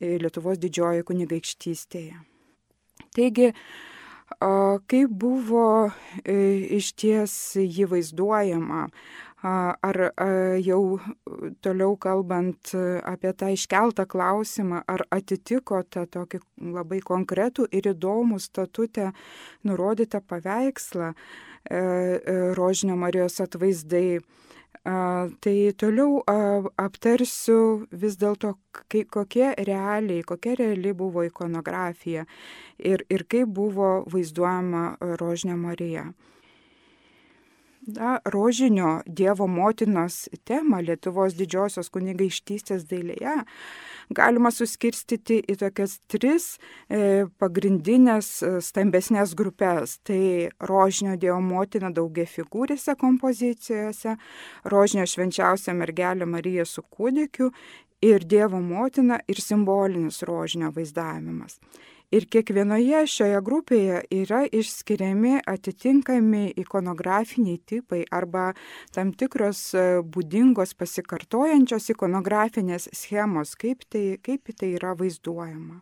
e, 0.00 0.16
Lietuvos 0.18 0.58
didžioji 0.58 1.06
kunigaikštystėje. 1.06 2.18
Taigi, 3.14 3.52
Kaip 4.86 5.10
buvo 5.10 5.90
e, 6.22 6.34
iš 6.78 6.92
ties 6.94 7.32
jį 7.58 7.88
vaizduojama, 7.90 8.86
ar 9.42 9.98
jau 10.60 11.00
toliau 11.64 11.94
kalbant 11.96 12.72
apie 13.08 13.32
tą 13.32 13.48
iškeltą 13.54 14.04
klausimą, 14.10 14.82
ar 14.86 15.06
atitiko 15.10 15.80
tą 15.88 16.04
tokį 16.06 16.42
labai 16.76 17.00
konkretų 17.00 17.68
ir 17.72 17.88
įdomų 17.94 18.40
statutę 18.40 19.12
nurodytą 19.64 20.20
paveikslą 20.20 21.12
e, 21.12 21.16
e, 21.80 22.54
Rožinio 22.58 22.96
Marijos 23.00 23.40
atvaizdai 23.40 24.20
Tai 24.82 25.72
toliau 25.76 26.22
aptarsiu 26.80 27.84
vis 27.92 28.14
dėlto, 28.16 28.54
kokie 29.12 29.50
realiai, 29.68 30.22
kokia 30.24 30.54
reali 30.56 30.94
buvo 30.96 31.24
ikonografija 31.26 32.24
ir, 32.78 33.04
ir 33.12 33.26
kaip 33.28 33.52
buvo 33.52 33.90
vaizduojama 34.08 34.96
Rožinė 35.20 35.58
Marija. 35.60 36.06
Na, 37.96 38.18
rožinio 38.24 39.00
Dievo 39.06 39.46
motinos 39.46 40.28
temą 40.44 40.80
Lietuvos 40.84 41.34
didžiosios 41.38 41.90
kunigaištystės 41.90 42.84
dailėje 42.90 43.36
galima 44.14 44.50
suskirstyti 44.52 45.38
į 45.50 45.56
tokias 45.60 45.96
tris 46.10 46.46
e, 46.88 47.26
pagrindinės 47.40 48.30
e, 48.42 48.52
stambesnės 48.64 49.34
grupės. 49.38 49.98
Tai 50.06 50.50
rožinio 50.70 51.16
Dievo 51.20 51.40
motina 51.44 51.92
daugia 51.94 52.26
figūrėse 52.28 52.96
kompozicijose, 53.00 54.16
rožinio 54.70 55.06
švenčiausia 55.10 55.74
mergelė 55.78 56.28
Marija 56.28 56.66
su 56.66 56.82
kūdikiu 56.82 57.50
ir 58.02 58.26
Dievo 58.26 58.60
motina 58.60 59.20
ir 59.28 59.40
simbolinis 59.40 60.22
rožinio 60.26 60.72
vaizdavimas. 60.76 61.60
Ir 62.10 62.24
kiekvienoje 62.26 63.04
šioje 63.06 63.38
grupėje 63.46 64.00
yra 64.10 64.40
išskiriami 64.50 65.36
atitinkami 65.46 66.48
ikonografiniai 66.58 67.60
tipai 67.70 68.00
arba 68.10 68.48
tam 68.90 69.12
tikros 69.14 69.60
e, 69.78 69.84
būdingos 70.02 70.74
pasikartojančios 70.74 71.86
ikonografinės 71.94 72.88
schemos, 72.98 73.54
kaip 73.54 73.86
tai, 73.86 74.18
kaip 74.26 74.50
tai 74.58 74.72
yra 74.80 74.96
vaizduojama. 74.98 75.78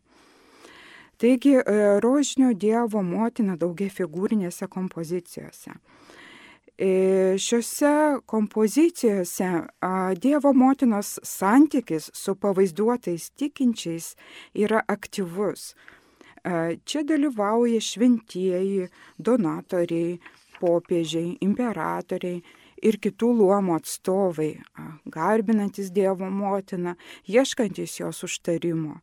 Taigi, 1.16 1.56
e, 1.56 1.80
rožinio 2.04 2.52
Dievo 2.52 3.00
motina 3.00 3.56
daugia 3.56 3.88
figūrinėse 3.88 4.68
kompozicijose. 4.68 5.80
E, 6.76 6.90
šiuose 7.40 8.20
kompozicijose 8.28 9.54
Dievo 10.20 10.52
motinos 10.52 11.16
santykis 11.24 12.12
su 12.12 12.36
pavaizduotais 12.36 13.32
tikinčiais 13.32 14.12
yra 14.52 14.84
aktyvus 14.84 15.72
Čia 16.44 17.02
dalyvauja 17.06 17.80
šventieji, 17.82 18.88
donatoriai, 19.18 20.18
popiežiai, 20.60 21.36
imperatoriai 21.44 22.42
ir 22.82 22.98
kitų 23.02 23.32
luomų 23.40 23.76
atstovai, 23.78 24.52
garbinantis 25.10 25.90
Dievo 25.94 26.30
motiną, 26.30 26.94
ieškantis 27.26 27.98
jos 28.00 28.22
užtarimo. 28.26 29.00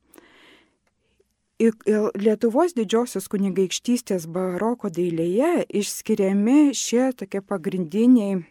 Lietuvos 1.59 2.73
didžiosios 2.75 3.29
kunigaikštystės 3.31 4.25
baroko 4.27 4.89
dailėje 4.91 5.63
išskiriami 5.79 6.73
šie 6.75 7.13
tokie 7.15 7.39
pagrindiniai 7.39 8.41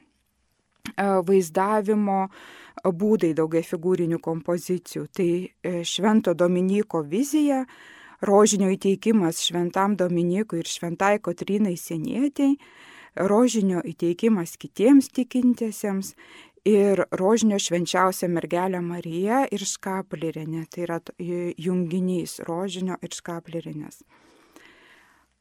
vaizdavimo 0.97 2.21
būdai 2.85 3.35
daugia 3.37 3.62
figūrinių 3.64 4.21
kompozicijų. 4.25 5.07
Tai 5.12 5.29
e, 5.45 5.85
Švento 5.85 6.35
Dominiko 6.35 7.03
vizija, 7.03 7.64
rožinio 8.23 8.71
įteikimas 8.75 9.42
Šventam 9.42 9.97
Dominikui 9.97 10.62
ir 10.62 10.71
Šventai 10.71 11.18
Kotrinai 11.25 11.76
Senietiai, 11.80 12.56
rožinio 13.16 13.83
įteikimas 13.85 14.56
kitiems 14.61 15.11
tikintiesiems 15.14 16.14
ir 16.64 17.04
rožinio 17.12 17.59
švenčiausia 17.61 18.28
mergelė 18.33 18.80
Marija 18.83 19.44
ir 19.52 19.64
škaplirinė. 19.68 20.64
Tai 20.71 20.87
yra 20.87 21.00
junginys 21.61 22.40
rožinio 22.49 22.99
ir 23.02 23.14
škaplirinės. 23.14 24.02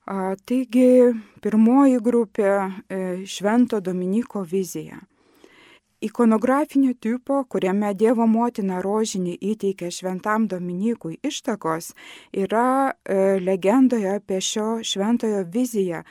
Taigi 0.03 1.13
pirmoji 1.39 2.00
grupė 2.03 2.50
e, 2.51 2.98
Švento 3.24 3.80
Dominiko 3.80 4.42
vizija. 4.44 5.00
Ikonografinio 6.03 6.93
tipo, 7.00 7.38
kuriame 7.48 7.93
Dievo 7.95 8.25
motina 8.27 8.81
rožinį 8.83 9.38
įteikia 9.53 9.88
Šventam 9.88 10.50
Dominikui 10.51 11.15
ištakos, 11.24 11.93
yra 12.36 12.91
e, 12.91 13.15
legendoje 13.39 14.17
apie 14.17 14.41
šio 14.43 14.65
šventojo 14.83 15.45
viziją, 15.53 16.01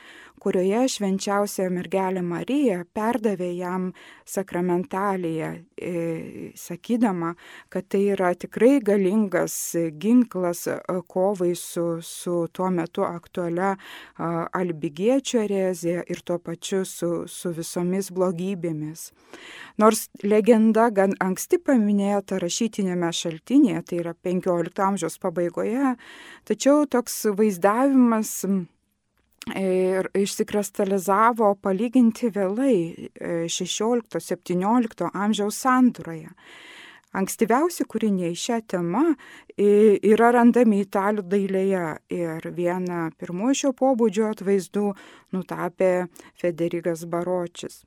kurioje 0.43 0.81
švenčiausia 0.97 1.69
mergelė 1.71 2.21
Marija 2.25 2.81
perdavė 2.95 3.49
jam 3.55 3.91
sakramentaliją, 4.27 5.51
e, 5.77 5.93
sakydama, 6.59 7.33
kad 7.71 7.87
tai 7.91 8.01
yra 8.15 8.33
tikrai 8.35 8.81
galingas 8.83 9.55
ginklas 9.99 10.65
e, 10.67 10.77
kovai 11.07 11.53
su, 11.59 11.85
su 12.03 12.35
tuo 12.51 12.69
metu 12.73 13.05
aktualia 13.07 13.73
albigiečių 14.17 15.39
erezija 15.45 16.03
ir 16.11 16.21
tuo 16.25 16.39
pačiu 16.43 16.83
su, 16.87 17.11
su 17.27 17.53
visomis 17.55 18.11
blogybėmis. 18.13 19.09
Nors 19.79 20.07
legenda 20.23 20.89
gan 20.93 21.15
anksti 21.23 21.59
paminėta 21.63 22.37
rašytinėme 22.43 23.09
šaltinėje, 23.15 23.81
tai 23.87 24.03
yra 24.03 24.13
15 24.27 24.83
amžiaus 24.89 25.17
pabaigoje, 25.23 25.95
tačiau 26.47 26.85
toks 26.89 27.23
vaizdavimas 27.37 28.35
ir 29.51 30.07
išsikristalizavo 30.15 31.53
palyginti 31.61 32.29
vėlai 32.33 33.09
16-17 33.51 35.09
amžiaus 35.13 35.59
sandūroje. 35.65 36.29
Ankstyviausi 37.13 37.85
kūriniai 37.85 38.33
šią 38.33 38.57
temą 38.73 39.03
yra 39.61 40.31
randami 40.33 40.79
italų 40.81 41.27
dailėje 41.29 41.83
ir 42.09 42.47
vieną 42.55 43.03
pirmųjų 43.21 43.57
šio 43.59 43.71
pobūdžio 43.77 44.31
atvaizdų 44.31 44.85
nutapė 45.35 45.91
Federikas 46.41 47.05
Baročis. 47.05 47.83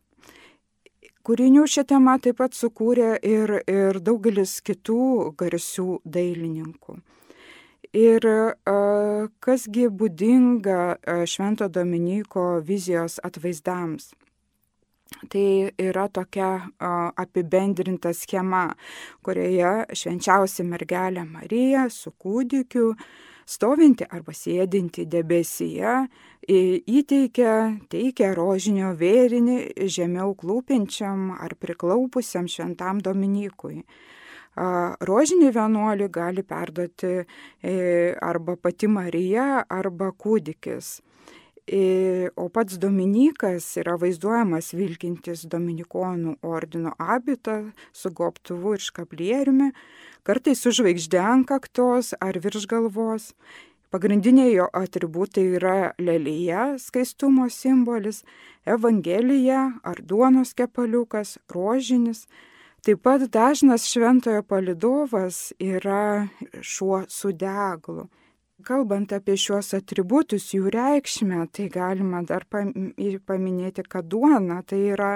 Kūrinių 1.27 1.65
šią 1.67 1.83
temą 1.91 2.21
taip 2.23 2.39
pat 2.39 2.55
sukūrė 2.55 3.17
ir, 3.27 3.57
ir 3.67 3.99
daugelis 3.99 4.61
kitų 4.63 5.35
garsių 5.35 5.99
dailininkų. 6.07 7.01
Ir 7.97 8.27
kasgi 9.41 9.87
būdinga 9.89 10.81
Švento 11.25 11.69
Dominiko 11.73 12.59
vizijos 12.61 13.17
atvaizdams. 13.25 14.11
Tai 15.31 15.71
yra 15.81 16.09
tokia 16.13 16.51
apibendrinta 17.17 18.11
schema, 18.13 18.67
kurioje 19.25 19.87
švenčiausia 19.97 20.67
mergelė 20.67 21.23
Marija 21.25 21.87
su 21.89 22.11
kūdikiu, 22.11 22.91
stovinti 23.47 24.05
arba 24.11 24.35
sėdinti 24.35 25.07
debesyje, 25.07 25.95
įteikia, 26.51 27.55
teikia 27.89 28.33
rožinio 28.37 28.91
vėrinį 28.99 29.87
žemiau 29.87 30.35
klūpinčiam 30.35 31.31
ar 31.39 31.55
priklaupusiam 31.55 32.51
šventam 32.51 33.01
Dominikui. 33.01 33.85
Rožinį 34.57 35.51
vienuolį 35.53 36.09
gali 36.09 36.43
perduoti 36.43 37.13
e, 37.21 38.15
arba 38.25 38.57
pati 38.57 38.89
Marija, 38.89 39.67
arba 39.69 40.13
kūdikis. 40.17 41.01
E, 41.67 42.31
o 42.37 42.49
pats 42.49 42.79
Dominikas 42.79 43.67
yra 43.83 43.97
vaizduojamas 43.99 44.71
vilkintis 44.73 45.45
Dominikonų 45.51 46.37
ordino 46.47 46.95
abitą 46.97 47.73
su 47.93 48.13
gobtuvu 48.15 48.77
ir 48.79 48.85
škaplieriumi, 48.87 49.73
kartais 50.23 50.63
su 50.63 50.71
žvaigždė 50.71 51.19
ant 51.21 51.49
kaktos 51.51 52.15
ar 52.23 52.39
virš 52.39 52.69
galvos. 52.71 53.33
Pagrindiniai 53.91 54.55
jo 54.55 54.71
atributai 54.73 55.45
yra 55.59 55.93
lelyje, 55.99 56.79
skaistumo 56.83 57.51
simbolis, 57.51 58.25
evangelija 58.67 59.73
ar 59.83 60.01
duonos 60.03 60.55
kepaliukas, 60.55 61.37
rožinis, 61.51 62.29
Taip 62.85 63.03
pat 63.03 63.25
dažnas 63.33 63.87
šventojo 63.91 64.43
palidovas 64.43 65.53
yra 65.59 66.29
šuo 66.63 67.05
su 67.09 67.33
deglu. 67.33 68.07
Kalbant 68.67 69.13
apie 69.13 69.35
šiuos 69.37 69.75
atributus, 69.77 70.47
jų 70.55 70.71
reikšmę, 70.73 71.43
tai 71.53 71.67
galima 71.69 72.23
dar 72.25 72.47
paminėti, 72.49 73.85
kad 73.85 74.09
duona 74.09 74.63
tai 74.65 74.79
yra 74.95 75.11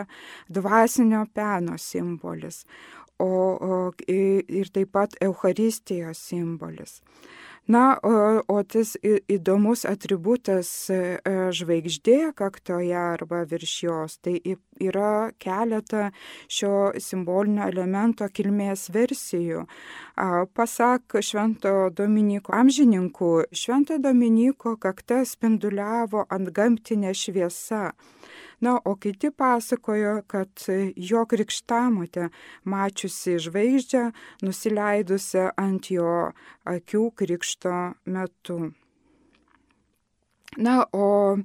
dvasinio 0.49 1.23
peno 1.35 1.79
simbolis, 1.81 2.67
o, 3.17 3.31
o 3.71 3.79
ir 4.13 4.73
taip 4.75 4.93
pat 4.93 5.17
Euharistijos 5.25 6.21
simbolis. 6.21 7.01
Na, 7.69 7.99
o, 8.03 8.63
tas 8.65 8.97
įdomus 9.05 9.85
atributas 9.87 10.71
e, 10.91 11.19
žvaigždė 11.55 12.33
kaktoje 12.39 12.97
arba 12.97 13.45
virš 13.47 13.75
jos, 13.85 14.17
tai 14.25 14.41
yra 14.81 15.31
keletą 15.39 16.09
šio 16.49 16.91
simbolinio 16.99 17.69
elemento 17.69 18.27
kilmės 18.33 18.89
versijų. 18.95 19.67
Pasak 20.57 21.21
Švento 21.23 21.91
Dominiko 21.95 22.57
amžininkų, 22.57 23.31
Švento 23.53 24.01
Dominiko 24.03 24.75
kakta 24.81 25.23
spinduliavo 25.29 26.27
ant 26.33 26.51
gamtinė 26.57 27.15
šviesa. 27.15 27.91
Na, 28.61 28.77
o 28.85 28.95
kiti 29.01 29.31
pasakojo, 29.33 30.21
kad 30.29 30.67
jo 30.97 31.25
krikštamotė, 31.31 32.29
mačiusi 32.69 33.39
žvaigždžią, 33.47 34.03
nusileidusią 34.45 35.47
ant 35.57 35.89
jo 35.95 36.13
akių 36.69 37.07
krikšto 37.17 37.77
metu. 38.05 38.61
Na, 40.59 40.85
o 40.93 41.39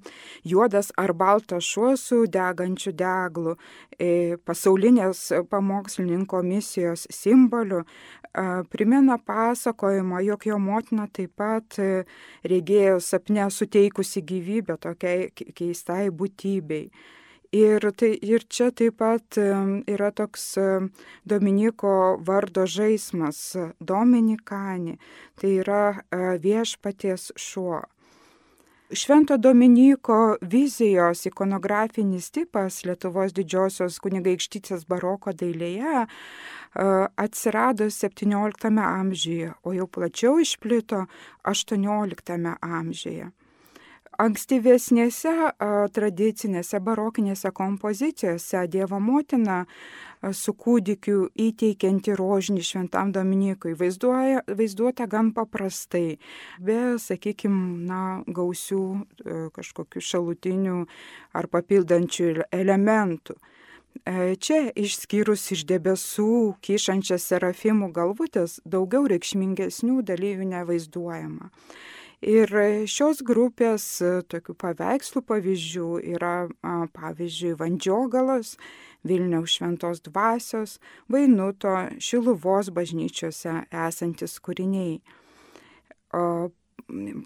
juodas 0.43 0.91
ar 0.97 1.13
baltas 1.13 1.63
šuo 1.63 1.93
su 1.97 2.23
degančiu 2.25 2.89
deglu, 2.97 3.53
e, 3.99 4.37
pasaulinės 4.41 5.27
pamokslininko 5.49 6.41
misijos 6.41 7.05
simboliu, 7.13 7.83
primena 8.69 9.17
pasakojimą, 9.17 10.19
jog 10.25 10.47
jo 10.49 10.57
motina 10.59 11.07
taip 11.07 11.35
pat 11.37 11.77
e, 11.79 12.03
regėjo 12.43 12.97
sapne 12.99 13.45
suteikusi 13.51 14.25
gyvybę 14.25 14.79
tokiai 14.81 15.29
keistai 15.55 16.09
būtybei. 16.09 16.89
Ir, 17.55 17.85
tai, 17.95 18.09
ir 18.19 18.43
čia 18.49 18.71
taip 18.75 18.97
pat 18.99 19.37
e, 19.37 19.47
yra 19.87 20.09
toks 20.11 20.57
Dominiko 21.23 22.17
vardo 22.25 22.65
žaismas- 22.65 23.55
Dominikani, 23.91 24.97
tai 25.39 25.59
yra 25.61 25.83
viešpaties 26.41 27.31
šuo. 27.37 27.83
Švento 28.91 29.37
Dominiko 29.37 30.37
vizijos 30.41 31.25
ikonografinis 31.25 32.27
tipas 32.29 32.83
Lietuvos 32.85 33.33
didžiosios 33.33 33.97
kunigaikštytės 34.03 34.83
baroko 34.85 35.33
dailėje 35.33 36.03
atsirado 37.23 37.87
XVII 37.89 38.83
amžiuje, 38.85 39.49
o 39.65 39.73
jau 39.73 39.87
plačiau 39.89 40.37
išplito 40.43 41.07
XVIII 41.41 42.53
amžiuje. 42.61 43.31
Ankstyvesnėse 44.21 45.31
tradicinėse 45.95 46.79
barokinėse 46.83 47.51
kompozicijose 47.55 48.65
Dievo 48.71 48.99
motina 49.03 49.63
su 50.33 50.53
kūdikiu 50.57 51.29
įteikianti 51.35 52.15
rožinį 52.17 52.63
šventam 52.65 53.11
Dominikui 53.15 53.75
vaizduoja, 53.77 54.43
vaizduota 54.47 55.07
gan 55.11 55.31
paprastai, 55.35 56.17
be, 56.59 56.95
sakykime, 57.01 57.83
na, 57.89 58.01
gausių 58.25 58.81
e, 58.95 59.35
kažkokių 59.55 60.01
šalutinių 60.01 60.79
ar 61.35 61.49
papildančių 61.51 62.47
elementų. 62.49 63.35
E, 64.05 64.35
čia 64.35 64.71
išskyrus 64.75 65.45
iš 65.55 65.65
debesų 65.69 66.55
kyšančias 66.65 67.27
serafimų 67.31 67.91
galvutės 67.95 68.59
daugiau 68.65 69.05
reikšmingesnių 69.11 70.01
dalyvių 70.07 70.49
nevaizduojama. 70.55 71.51
Ir 72.25 72.49
šios 72.89 73.19
grupės 73.21 73.83
tokių 74.31 74.55
paveikslų 74.57 75.21
pavyzdžių 75.29 75.89
yra, 76.15 76.47
pavyzdžiui, 76.95 77.51
Vandžiogalos, 77.59 78.55
Vilniaus 79.05 79.53
šventos 79.59 80.01
dvasios, 80.07 80.79
Vainuto, 81.05 81.75
Šiluvos 82.01 82.71
bažnyčiose 82.73 83.59
esantis 83.69 84.39
kūriniai. 84.41 84.97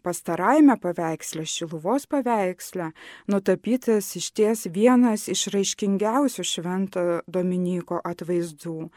Pastarajame 0.04 0.76
paveiksle, 0.84 1.46
Šiluvos 1.48 2.04
paveiksle, 2.12 2.92
nutapytas 3.32 4.12
iš 4.20 4.34
ties 4.36 4.66
vienas 4.68 5.30
iš 5.32 5.48
raiškingiausių 5.56 6.44
Švento 6.44 7.06
Dominyko 7.24 8.02
atvaizdų. 8.04 8.90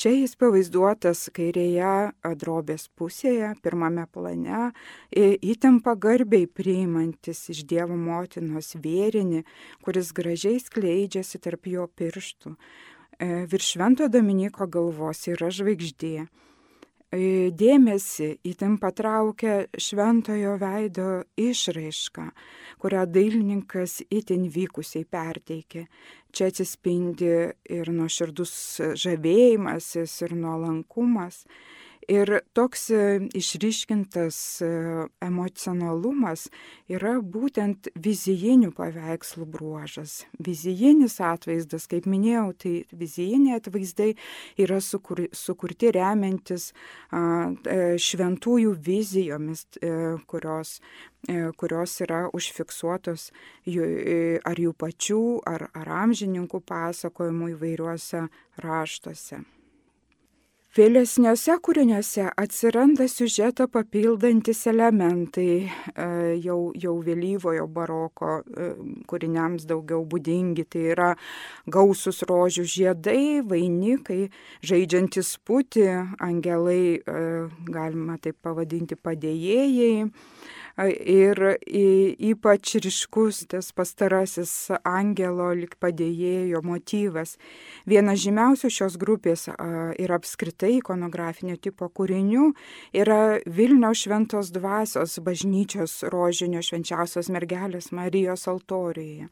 Čia 0.00 0.10
jis 0.14 0.32
pavaizduotas 0.40 1.26
kairėje 1.36 2.12
drobės 2.40 2.86
pusėje, 2.96 3.52
pirmame 3.62 4.06
plane, 4.08 4.70
įtampa 5.12 5.94
garbiai 6.00 6.48
priimantis 6.48 7.44
iš 7.52 7.60
Dievo 7.68 7.98
motinos 8.00 8.72
vėrinį, 8.80 9.42
kuris 9.84 10.14
gražiai 10.16 10.62
skleidžiasi 10.64 11.42
tarp 11.44 11.68
jo 11.68 11.84
pirštų. 12.00 12.54
E, 13.20 13.44
virš 13.52 13.74
Švento 13.76 14.08
Dominiko 14.08 14.66
galvos 14.66 15.26
yra 15.28 15.52
žvaigždė. 15.52 16.24
Dėmesį 17.12 18.26
įtin 18.48 18.78
patraukia 18.80 19.66
šventojo 19.76 20.54
veido 20.56 21.08
išraiška, 21.36 22.24
kurią 22.80 23.02
dailininkas 23.04 23.98
itin 24.08 24.46
vykusiai 24.48 25.04
perteikė. 25.04 25.84
Čia 26.32 26.48
atsispindi 26.48 27.34
ir 27.68 27.92
nuoširdus 27.92 28.54
žavėjimasis, 29.04 30.14
ir 30.24 30.32
nuolankumas. 30.40 31.42
Ir 32.10 32.40
toks 32.52 32.88
e, 32.90 33.28
išryškintas 33.38 34.36
e, 34.62 34.68
emocionalumas 35.22 36.48
yra 36.90 37.20
būtent 37.22 37.86
vizijinių 37.94 38.72
paveikslų 38.74 39.46
bruožas. 39.46 40.24
Vizijinis 40.42 41.20
atvaizdas, 41.22 41.86
kaip 41.86 42.08
minėjau, 42.10 42.48
tai 42.58 42.74
vizijiniai 42.90 43.60
atvaizdai 43.60 44.10
yra 44.58 44.80
sukur, 44.82 45.28
sukurti 45.30 45.92
remiantis 45.94 46.72
e, 46.72 47.96
šventųjų 48.02 48.74
vizijomis, 48.82 49.66
kurios, 50.26 50.80
kurios 51.56 51.94
yra 52.02 52.24
užfiksuotos 52.34 53.30
ar 54.50 54.62
jų 54.66 54.74
pačių, 54.74 55.22
ar, 55.46 55.68
ar 55.76 55.96
amžininkų 56.02 56.62
pasakojimų 56.66 57.54
įvairiuose 57.54 58.26
raštuose. 58.64 59.44
Vėlesniuose 60.72 61.58
kūriniuose 61.60 62.30
atsiranda 62.40 63.04
siužetą 63.04 63.66
papildantis 63.68 64.62
elementai, 64.70 65.66
e, 65.68 66.06
jau, 66.40 66.70
jau 66.72 66.94
vėlyvojo 67.04 67.66
baroko 67.68 68.38
e, 68.40 68.70
kūriniams 69.04 69.66
daugiau 69.68 70.06
būdingi, 70.08 70.64
tai 70.72 70.86
yra 70.94 71.10
gausus 71.76 72.22
rožių 72.24 72.64
žiedai, 72.76 73.42
vainikai, 73.44 74.30
žaidžiantis 74.64 75.34
puti, 75.44 75.84
angelai, 76.24 76.96
e, 77.04 77.20
galima 77.68 78.16
taip 78.16 78.40
pavadinti, 78.40 78.96
padėjėjai 78.96 80.08
ir 80.78 81.38
ypač 81.62 82.74
ryškus 82.84 83.46
tas 83.52 83.72
pastarasis 83.76 84.70
angelo 84.88 85.50
lik 85.56 85.76
padėjėjo 85.82 86.62
motyvas. 86.64 87.36
Vienas 87.88 88.22
žymiausių 88.24 88.72
šios 88.72 88.98
grupės 89.00 89.48
ir 90.00 90.14
apskritai 90.16 90.78
ikonografinio 90.80 91.56
tipo 91.60 91.88
kūrinių 91.88 92.52
yra 92.96 93.40
Vilniaus 93.46 94.04
šventos 94.06 94.52
dvasios 94.54 95.18
bažnyčios 95.24 96.02
rožinio 96.12 96.62
švenčiausios 96.64 97.28
mergelės 97.32 97.92
Marijos 97.92 98.48
altorijoje. 98.48 99.28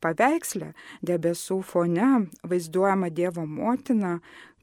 Paveiksle 0.00 0.72
debesų 1.04 1.58
fone 1.70 2.08
vaizduojama 2.48 3.10
Dievo 3.12 3.44
motina, 3.44 4.14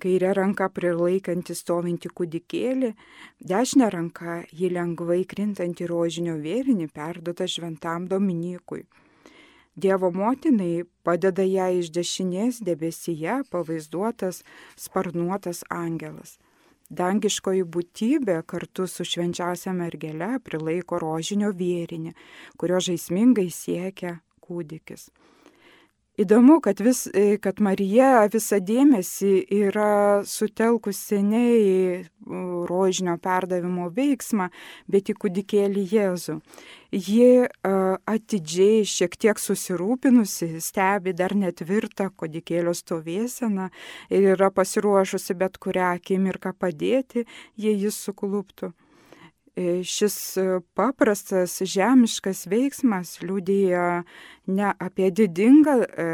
kairė 0.01 0.33
ranka 0.37 0.67
prilaikanti 0.73 1.53
stovintį 1.57 2.11
kūdikėlį, 2.17 2.93
dešinė 3.51 3.89
ranka 3.93 4.39
jį 4.49 4.71
lengvai 4.73 5.21
krintanti 5.29 5.85
rožinio 5.89 6.39
vėrinį 6.41 6.89
perduota 6.93 7.45
šventam 7.45 8.09
Dominykui. 8.09 8.83
Dievo 9.77 10.09
motinai 10.09 10.87
padeda 11.05 11.45
ją 11.45 11.69
iš 11.83 11.93
dešinės 11.93 12.63
debesyje 12.65 13.43
pavaizduotas 13.53 14.41
sparnuotas 14.73 15.61
angelas. 15.69 16.39
Dangiškoji 16.89 17.65
būtybė 17.67 18.39
kartu 18.47 18.87
su 18.87 19.05
švenčiausia 19.05 19.73
mergele 19.75 20.37
prilaiko 20.39 20.97
rožinio 21.03 21.51
vėrinį, 21.51 22.15
kurio 22.57 22.79
žaismingai 22.87 23.51
siekia 23.53 24.21
kūdikis. 24.47 25.09
Įdomu, 26.17 26.55
kad, 26.65 26.79
vis, 26.81 27.03
e, 27.13 27.35
kad 27.37 27.59
Marija 27.61 28.23
visą 28.33 28.57
dėmesį 28.57 29.33
yra 29.53 30.23
sutelkusi 30.25 31.19
ne 31.21 31.41
į 31.53 31.75
rožinio 32.65 33.13
perdavimo 33.21 33.91
veiksmą, 33.93 34.47
bet 34.89 35.11
į 35.13 35.15
kūdikėlį 35.21 35.83
Jėzų. 35.91 36.39
Ji 36.89 37.29
atidžiai, 38.09 38.81
šiek 38.89 39.13
tiek 39.21 39.37
susirūpinusi, 39.37 40.55
stebi 40.63 41.13
dar 41.13 41.37
netvirtą 41.37 42.09
kūdikėlio 42.09 42.73
stovėseną 42.73 43.69
ir 44.09 44.31
yra 44.33 44.49
pasiruošusi 44.49 45.37
bet 45.37 45.61
kurią 45.61 45.93
akimirką 45.99 46.57
padėti, 46.57 47.27
jei 47.61 47.77
jis 47.77 48.01
sukluptų. 48.07 48.73
E, 49.57 49.83
šis 49.83 50.37
e, 50.37 50.41
paprastas 50.77 51.55
žemiškas 51.65 52.43
veiksmas 52.51 53.15
liūdėjo 53.23 53.85
ne 54.53 54.67
apie 54.85 55.07
didingą, 55.09 55.73
e, 55.81 56.05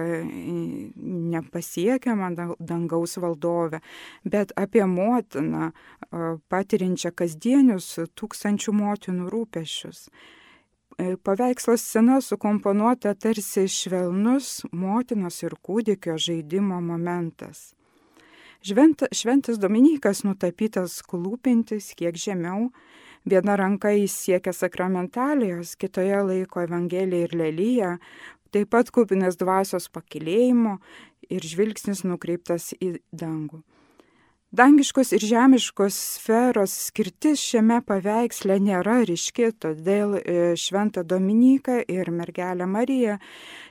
nepasiekiamą 1.34 2.30
dangaus 2.64 3.18
valdovę, 3.20 3.82
bet 4.24 4.54
apie 4.56 4.86
motiną, 4.88 5.74
patirinčią 6.48 7.12
kasdienius 7.12 7.90
tūkstančių 8.16 8.76
motinų 8.80 9.28
rūpešius. 9.36 10.08
Paveikslo 11.28 11.76
scena 11.82 12.22
sukomponuota 12.24 13.12
tarsi 13.18 13.66
švelnus 13.68 14.62
motinos 14.72 15.44
ir 15.44 15.58
kūdikio 15.60 16.16
žaidimo 16.16 16.80
momentas. 16.80 17.74
Švent, 18.64 19.04
šventas 19.12 19.60
Dominikas 19.60 20.24
nutapytas 20.24 21.02
klūpintis 21.04 21.92
kiek 22.00 22.16
žemiau, 22.16 22.70
Viena 23.24 23.56
ranka 23.56 23.94
jis 23.96 24.16
siekia 24.26 24.52
sakramentalijos, 24.54 25.78
kitoje 25.80 26.20
laiko 26.28 26.64
Evangeliją 26.66 27.28
ir 27.30 27.36
lelyją, 27.40 27.92
taip 28.52 28.74
pat 28.76 28.92
kupinas 28.92 29.38
dvasios 29.40 29.88
pakilėjimo 29.94 30.78
ir 31.32 31.46
žvilgsnis 31.48 32.04
nukreiptas 32.04 32.74
į 32.84 32.98
dangų. 33.16 33.62
Dangiškos 34.54 35.16
ir 35.16 35.24
žemiškos 35.26 35.96
sferos 36.20 36.76
skirtis 36.92 37.42
šiame 37.42 37.80
paveiksle 37.88 38.60
nėra 38.62 39.00
ryški, 39.08 39.48
todėl 39.58 40.20
e, 40.20 40.36
Šventą 40.60 41.02
Dominiką 41.02 41.80
ir 41.90 42.12
mergelę 42.14 42.68
Mariją 42.70 43.16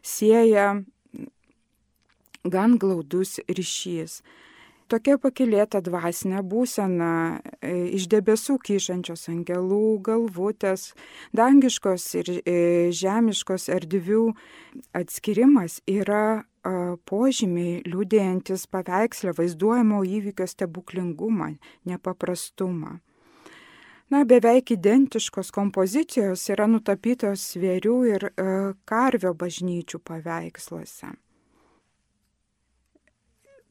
sieja 0.02 0.72
gan 2.42 2.74
glaudus 2.82 3.38
ryšys 3.46 4.22
tokia 4.92 5.16
pakilėta 5.22 5.80
dvasinė 5.84 6.42
būsena, 6.44 7.40
e, 7.60 7.72
iš 7.96 8.06
debesų 8.12 8.58
kyšančios 8.68 9.28
angelų 9.32 9.98
galvutės, 10.04 10.92
dangiškos 11.32 12.06
ir 12.20 12.32
e, 12.38 12.56
žemiškos 12.92 13.68
erdvių 13.72 14.24
atskirimas 15.02 15.80
yra 15.88 16.44
požymiai 17.10 17.80
liūdėjantis 17.90 18.68
paveikslę 18.70 19.32
vaizduojamo 19.34 20.04
įvykio 20.06 20.46
stebuklingumą, 20.46 21.56
nepaprastumą. 21.90 23.00
Na, 24.12 24.26
beveik 24.28 24.70
identiškos 24.74 25.50
kompozicijos 25.56 26.44
yra 26.52 26.66
nutapytos 26.68 27.46
svėrių 27.54 27.94
ir 28.10 28.26
e, 28.28 28.32
karvio 28.84 29.32
bažnyčių 29.32 30.02
paveiksluose. 30.04 31.14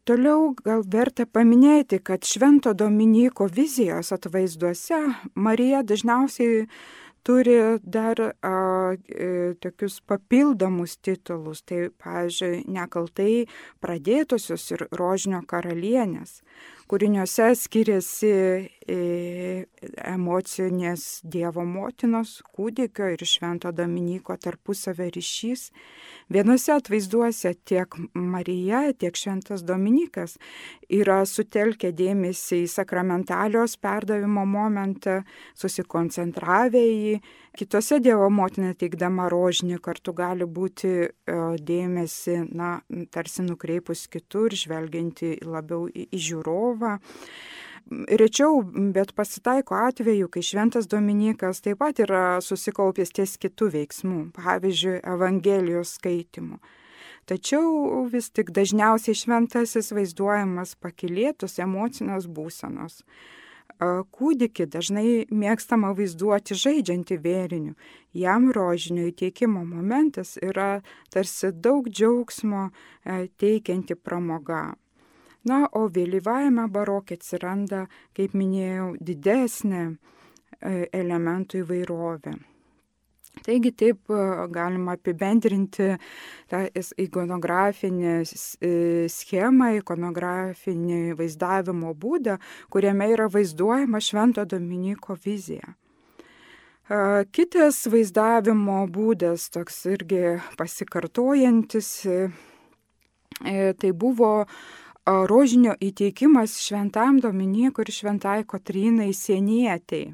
Toliau 0.02 0.56
gal 0.66 0.82
verta 0.90 1.28
paminėti, 1.30 2.00
kad 2.02 2.26
Švento 2.26 2.72
Dominiko 2.74 3.46
vizijos 3.46 4.10
atvaizduose 4.16 4.98
Marija 5.38 5.84
dažniausiai 5.86 6.64
turi 7.22 7.58
dar 7.84 8.18
a, 8.42 8.54
e, 8.98 9.54
tokius 9.62 10.00
papildomus 10.10 10.98
titulus, 11.06 11.62
tai, 11.70 11.92
pavyzdžiui, 12.02 12.64
nekaltai 12.74 13.46
pradėtusios 13.84 14.66
ir 14.74 14.88
rožinio 14.98 15.44
karalienės, 15.46 16.40
kūriniuose 16.92 17.54
skiriasi 17.56 18.32
e, 18.92 18.96
emocinės 20.12 21.22
Dievo 21.24 21.64
motinos, 21.64 22.42
kūdikio 22.52 23.08
ir 23.14 23.24
Švento 23.24 23.72
Dominiko 23.72 24.36
tarpusavio 24.36 25.08
ryšys. 25.16 25.70
Vienose 26.32 26.74
atvaizduose 26.76 27.54
tiek 27.68 27.96
Marija, 28.14 28.84
tiek 28.92 29.16
Šventas 29.16 29.64
Dominikas 29.68 30.36
yra 30.92 31.22
sutelkę 31.28 31.94
dėmesį 31.96 32.66
į 32.66 32.72
sakramentalios 32.72 33.78
perdavimo 33.80 34.44
momentą, 34.48 35.22
susikoncentravę 35.56 36.84
į. 36.84 37.16
Kitose 37.52 37.98
Dievo 38.00 38.30
motina 38.32 38.72
teikdama 38.80 39.26
rožinį 39.32 39.82
kartu 39.84 40.14
gali 40.16 40.46
būti 40.48 40.92
e, 41.04 41.10
dėmesį, 41.60 42.38
na, 42.56 42.78
tarsi 43.12 43.44
nukreipus 43.44 44.06
kitur, 44.12 44.56
žvelgianti 44.56 45.34
labiau 45.44 45.90
į, 45.92 46.08
į 46.16 46.22
žiūrovą. 46.82 47.00
Rečiau, 47.92 48.62
bet 48.94 49.12
pasitaiko 49.14 49.76
atveju, 49.76 50.30
kai 50.30 50.42
šventas 50.42 50.88
Dominikas 50.88 51.62
taip 51.62 51.80
pat 51.80 52.00
yra 52.00 52.40
susikaupęs 52.40 53.12
ties 53.12 53.38
kitų 53.38 53.72
veiksmų, 53.74 54.32
pavyzdžiui, 54.38 55.02
Evangelijos 55.04 55.98
skaitimų. 55.98 56.60
Tačiau 57.28 58.06
vis 58.08 58.30
tik 58.32 58.52
dažniausiai 58.52 59.16
šventasis 59.16 59.92
vaizduojamas 59.92 60.76
pakilėtus 60.80 61.60
emocinės 61.60 62.28
būsenos. 62.28 63.04
Kūdikį 63.82 64.68
dažnai 64.72 65.26
mėgstama 65.34 65.92
vaizduoti 65.98 66.56
žaidžiantį 66.56 67.18
vėriniu. 67.18 67.74
Jam 68.14 68.52
rožinio 68.54 69.08
įteikimo 69.10 69.66
momentas 69.66 70.38
yra 70.38 70.82
tarsi 71.10 71.52
daug 71.52 71.90
džiaugsmo 71.90 72.70
e, 72.70 73.28
teikianti 73.42 73.96
pramoga. 73.96 74.76
Na, 75.50 75.64
o 75.74 75.88
vėlyvajame 75.90 76.68
barokė 76.70 77.18
atsiranda, 77.18 77.88
kaip 78.14 78.36
minėjau, 78.38 78.92
didesnė 79.02 79.82
e, 79.90 79.94
elementų 80.94 81.64
įvairovė. 81.64 82.36
Taigi 83.42 83.72
taip 83.74 84.12
e, 84.14 84.20
galima 84.54 84.94
apibendrinti 85.00 85.88
tą 86.52 86.60
ikonografinę 87.02 88.20
e, 88.22 88.74
schemą, 89.10 89.72
ikonografinį 89.80 91.16
vaizdavimo 91.18 91.96
būdą, 91.98 92.38
kuriame 92.70 93.08
yra 93.16 93.26
vaizduojama 93.34 94.02
Švento 94.04 94.46
Dominiko 94.46 95.18
vizija. 95.26 95.74
Kitas 97.32 97.86
vaizdavimo 97.88 98.82
būdas, 98.92 99.46
toks 99.54 99.78
irgi 99.88 100.34
pasikartojantis, 100.60 101.92
tai 103.40 103.92
buvo 103.96 104.32
rožinio 105.06 105.74
įteikimas 105.82 106.60
Šventam 106.62 107.20
Dominikui 107.20 107.86
ir 107.88 107.94
Šventai 107.94 108.44
Kotrinai 108.46 109.14
Sienietei. 109.14 110.14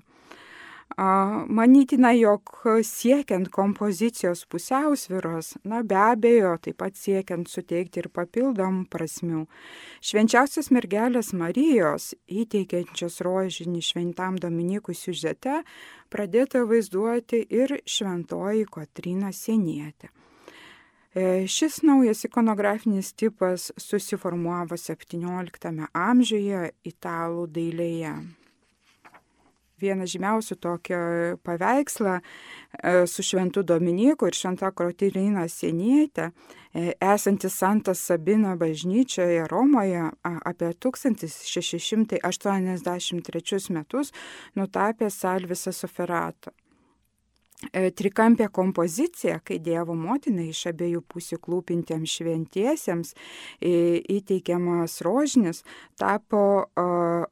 Manytina, 0.97 2.09
jog 2.15 2.49
siekiant 2.81 3.49
kompozicijos 3.53 4.45
pusiausviros, 4.49 5.57
na 5.63 5.83
be 5.83 5.95
abejo, 5.99 6.55
taip 6.57 6.79
pat 6.79 6.95
siekiant 6.97 7.45
suteikti 7.51 8.01
ir 8.01 8.07
papildomų 8.09 8.87
prasmių, 8.89 9.43
švenčiausios 10.01 10.71
mergelės 10.73 11.35
Marijos 11.37 12.15
įteikiančios 12.25 13.21
rožinį 13.21 13.83
šventam 13.83 14.39
Dominikui 14.41 14.95
siužete 14.97 15.61
pradėta 16.09 16.63
vaizduoti 16.65 17.43
ir 17.45 17.77
šventoji 17.85 18.65
Kotrina 18.65 19.29
Sienietė. 19.29 20.09
E, 21.17 21.47
šis 21.49 21.79
naujas 21.87 22.25
ikonografinis 22.27 23.13
tipas 23.17 23.71
susiformuavo 23.81 24.77
XVII 24.77 25.87
amžiuje 25.93 26.67
italų 26.91 27.47
dailėje 27.55 28.11
vieną 29.81 30.05
žymiausių 30.09 30.55
tokio 30.61 30.97
paveikslą 31.45 32.19
e, 32.19 32.21
su 33.09 33.23
Šventu 33.25 33.63
Dominiku 33.63 34.27
ir 34.27 34.35
Šventa 34.37 34.71
Krotirina 34.75 35.47
Sienietė, 35.49 36.31
e, 36.73 36.93
esantis 37.13 37.53
Santas 37.57 37.99
Sabino 38.09 38.57
bažnyčioje 38.57 39.47
Romoje 39.51 40.03
apie 40.23 40.73
1683 40.73 43.71
metus 43.77 44.07
nutapė 44.55 45.09
Salvisas 45.13 45.77
Soferato. 45.83 46.51
E, 47.57 47.89
trikampė 47.89 48.51
kompozicija, 48.53 49.39
kai 49.41 49.55
Dievo 49.65 49.95
motina 49.97 50.43
iš 50.45 50.59
abiejų 50.69 50.99
pusių 51.09 51.39
klūpintiems 51.41 52.11
šventiesiems 52.19 53.15
įteikiamas 54.13 54.99
rožinis, 55.01 55.63
tapo 55.97 56.43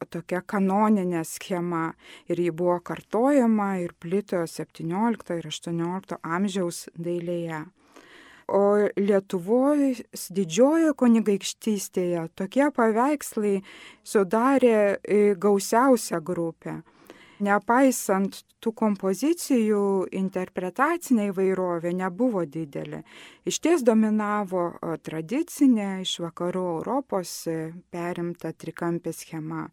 tokia 0.10 0.42
kanoninė 0.42 1.22
schema 1.30 1.92
ir 2.26 2.42
ji 2.42 2.56
buvo 2.58 2.80
kartojama 2.90 3.76
ir 3.84 3.94
plito 4.02 4.42
17 4.50 5.38
ir 5.38 5.46
18 5.52 6.18
amžiaus 6.24 6.88
dailėje. 6.98 7.62
O 8.50 8.64
Lietuvoje 8.98 9.94
didžiojo 10.34 10.98
kunigaikštystėje 10.98 12.28
tokie 12.38 12.66
paveikslai 12.74 13.56
sudarė 14.02 14.76
e, 14.98 15.22
gausiausią 15.38 16.22
grupę. 16.26 16.80
Nepaisant 17.44 18.38
tų 18.64 18.72
kompozicijų, 18.80 20.08
interpretacinė 20.16 21.30
įvairovė 21.34 21.92
nebuvo 21.98 22.46
didelė. 22.48 23.02
Iš 23.44 23.60
ties 23.60 23.84
dominavo 23.84 24.70
tradicinė 25.04 26.02
iš 26.06 26.20
vakarų 26.24 26.66
Europos 26.78 27.34
e, 27.52 27.74
perimta 27.92 28.54
trikampė 28.56 29.12
schema. 29.14 29.68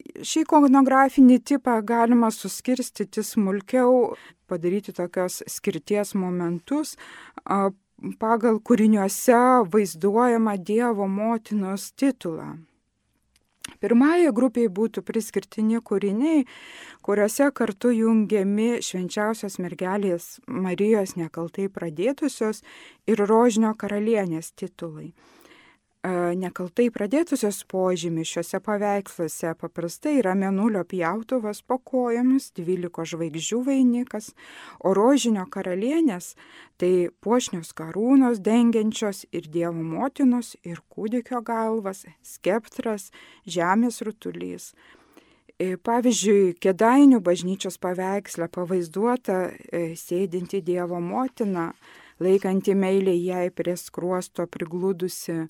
Šį 0.00 0.44
ikonografinį 0.44 1.38
tipą 1.48 1.78
galima 1.86 2.30
suskirstyti 2.32 3.24
smulkiau, 3.24 4.16
padaryti 4.48 4.92
tokios 4.96 5.42
skirties 5.48 6.14
momentus 6.16 6.96
pagal 8.20 8.60
kūriniuose 8.64 9.40
vaizduojamą 9.72 10.56
Dievo 10.64 11.08
motinos 11.08 11.90
titulą. 11.92 12.56
Pirmąją 13.80 14.32
grupiai 14.36 14.68
būtų 14.76 15.02
priskirtini 15.08 15.80
kūriniai, 15.90 16.44
kuriuose 17.06 17.50
kartu 17.56 17.92
jungiami 17.96 18.80
švenčiausios 18.84 19.58
mergelės 19.62 20.30
Marijos 20.46 21.16
nekaltai 21.20 21.68
pradėtusios 21.72 22.64
ir 23.06 23.24
rožinio 23.30 23.74
karalienės 23.82 24.52
titulai. 24.52 25.12
Nekaltai 26.00 26.86
pradėtusios 26.88 27.58
požymi 27.68 28.22
šiuose 28.24 28.56
paveiksluose 28.64 29.50
paprastai 29.60 30.14
yra 30.22 30.32
menulio 30.32 30.80
pjautuvas 30.88 31.58
po 31.60 31.76
kojomis, 31.76 32.46
dvyliko 32.56 33.04
žvaigždžių 33.04 33.58
vainikas, 33.66 34.30
o 34.80 34.94
rožinio 34.96 35.44
karalienės 35.52 36.38
tai 36.80 37.10
puošnios 37.20 37.74
karūnos 37.76 38.40
dengiančios 38.40 39.26
ir 39.28 39.50
Dievo 39.52 39.84
motinos, 39.84 40.54
ir 40.64 40.80
kūdikio 40.88 41.42
galvas, 41.44 42.06
skeptras, 42.24 43.10
žemės 43.44 44.00
rutulys. 44.00 44.70
E, 45.60 45.76
pavyzdžiui, 45.76 46.54
Kedainių 46.64 47.18
bažnyčios 47.20 47.76
paveiksle 47.76 48.48
pavaizduota 48.48 49.50
e, 49.52 49.92
sėdinti 50.00 50.62
Dievo 50.64 50.96
motina, 51.04 51.74
laikanti 52.24 52.72
meiliai 52.72 53.20
jai 53.20 53.50
prie 53.52 53.76
skruosto 53.76 54.48
prigludusi 54.48 55.42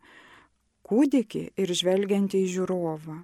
kūdikį 0.90 1.44
ir 1.54 1.74
žvelgiantį 1.80 2.44
į 2.44 2.54
žiūrovą. 2.58 3.20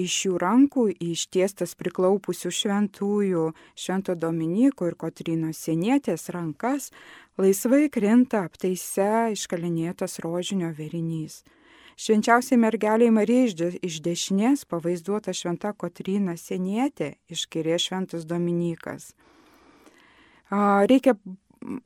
Iš 0.00 0.14
jų 0.24 0.38
rankų 0.40 0.86
ištiestas 1.12 1.74
priklaupusių 1.76 2.50
šventųjų 2.56 3.42
Švento 3.76 4.14
Dominiko 4.16 4.88
ir 4.88 4.96
Kotrinos 4.96 5.60
senietės 5.60 6.30
rankas 6.32 6.88
laisvai 7.36 7.90
krinta 7.92 8.46
aptaise 8.48 9.34
iškalinėtas 9.34 10.22
rožinio 10.24 10.72
verinys. 10.72 11.42
Švenčiausiai 12.00 12.56
mergeliai 12.56 13.12
Marijai 13.12 13.76
iš 13.84 14.00
dešinės 14.00 14.64
pavaizduota 14.64 15.34
Šventa 15.36 15.74
Kotrina 15.76 16.38
senietė, 16.40 17.18
iš 17.28 17.44
kairės 17.52 17.90
Šventas 17.90 18.24
Dominikas. 18.24 19.12
Reikia 20.52 21.14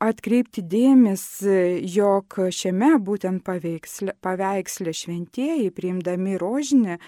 atkreipti 0.02 0.62
dėmesį, 0.66 1.56
jog 1.92 2.38
šiame 2.54 2.94
būtent 3.02 3.44
paveiksle, 3.46 4.16
paveiksle 4.24 4.94
šventieji, 4.96 5.70
priimdami 5.76 6.36
rožinį, 6.40 6.98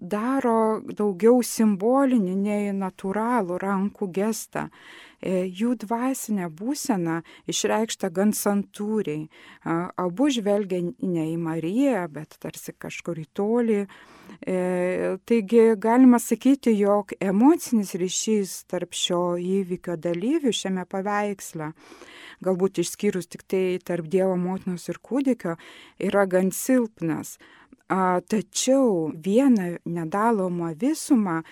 daro 0.00 0.56
daugiau 0.86 1.42
simbolinį 1.46 2.34
nei 2.40 2.74
natūralų 2.76 3.60
rankų 3.62 4.10
gestą. 4.20 4.68
E, 5.20 5.44
jų 5.44 5.74
dvasinė 5.82 6.48
būsena 6.56 7.20
išreikšta 7.50 8.08
gan 8.16 8.32
santūriai. 8.36 9.26
Abu 10.00 10.30
žvelgia 10.32 10.80
ne 10.80 11.26
į 11.34 11.36
Mariją, 11.40 12.06
bet 12.12 12.38
tarsi 12.40 12.72
kažkur 12.72 13.20
į 13.20 13.26
tolį. 13.36 13.82
E, 14.40 15.16
taigi 15.26 15.74
galima 15.76 16.18
sakyti, 16.18 16.72
jog 16.78 17.12
emocinis 17.20 17.94
ryšys 17.98 18.54
tarp 18.70 18.96
šio 18.96 19.36
įvykio 19.36 19.98
dalyvių 20.00 20.52
šiame 20.54 20.86
paveiksle, 20.88 21.72
galbūt 22.44 22.80
išskyrus 22.84 23.28
tik 23.28 23.44
tai 23.44 23.64
tarp 23.84 24.08
Dievo 24.08 24.36
motinos 24.40 24.88
ir 24.88 25.00
kūdikio, 25.02 25.56
yra 25.98 26.26
gan 26.26 26.52
silpnas. 26.52 27.38
tačiau 28.30 29.10
vieną 29.10 29.78
nedalomą 29.84 30.74
visumą 30.78 31.42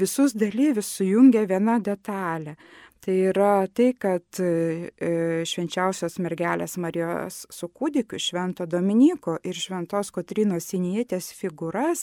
visus 0.00 0.32
dalyvius 0.32 0.88
sujungia 0.88 1.44
viena 1.46 1.78
detalė. 1.78 2.56
Tai 3.06 3.14
yra 3.22 3.68
tai, 3.70 3.92
kad 4.02 4.38
e, 4.42 5.44
švenčiausios 5.46 6.16
mergelės 6.24 6.72
Marijos 6.82 7.44
su 7.54 7.68
kūdikiu, 7.70 8.18
švento 8.18 8.64
Dominiko 8.66 9.36
ir 9.46 9.54
šventos 9.54 10.10
Kotrinos 10.10 10.66
Sinietės 10.72 11.28
figūras 11.38 12.02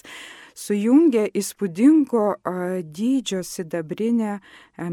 sujungia 0.55 1.25
įspūdingo 1.35 2.23
dydžio 2.87 3.41
sidabrinė 3.43 4.37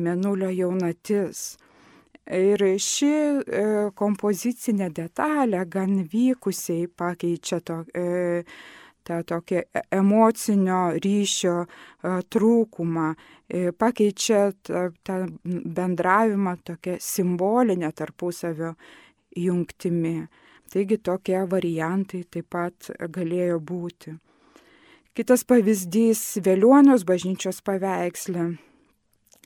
menulio 0.02 0.50
jaunatis. 0.50 1.44
Ir 2.26 2.66
ši 2.82 3.12
e, 3.14 3.62
kompozicinė 3.94 4.90
detalė 4.90 5.62
gan 5.70 5.94
vykusiai 6.10 6.90
pakeičia 6.90 7.62
to, 7.62 7.84
e, 7.94 8.42
tą 9.06 9.20
tokį 9.26 9.58
e, 9.62 9.82
emocinio 9.96 10.80
ryšio 11.04 11.56
e, 11.64 11.68
trūkumą, 12.32 13.10
e, 13.48 13.72
pakeičia 13.72 14.42
tą, 14.66 14.88
tą 15.06 15.18
bendravimą 15.44 16.56
tokią 16.64 16.96
simbolinę 17.00 17.92
tarpusavio 17.92 18.74
jungtimi. 19.36 20.16
Taigi 20.70 21.00
tokie 21.02 21.40
variantai 21.50 22.24
taip 22.30 22.46
pat 22.54 22.92
galėjo 23.10 23.58
būti. 23.58 24.14
Kitas 25.18 25.42
pavyzdys- 25.42 26.20
Vėliuonos 26.46 27.02
bažnyčios 27.04 27.58
paveikslė. 27.66 28.52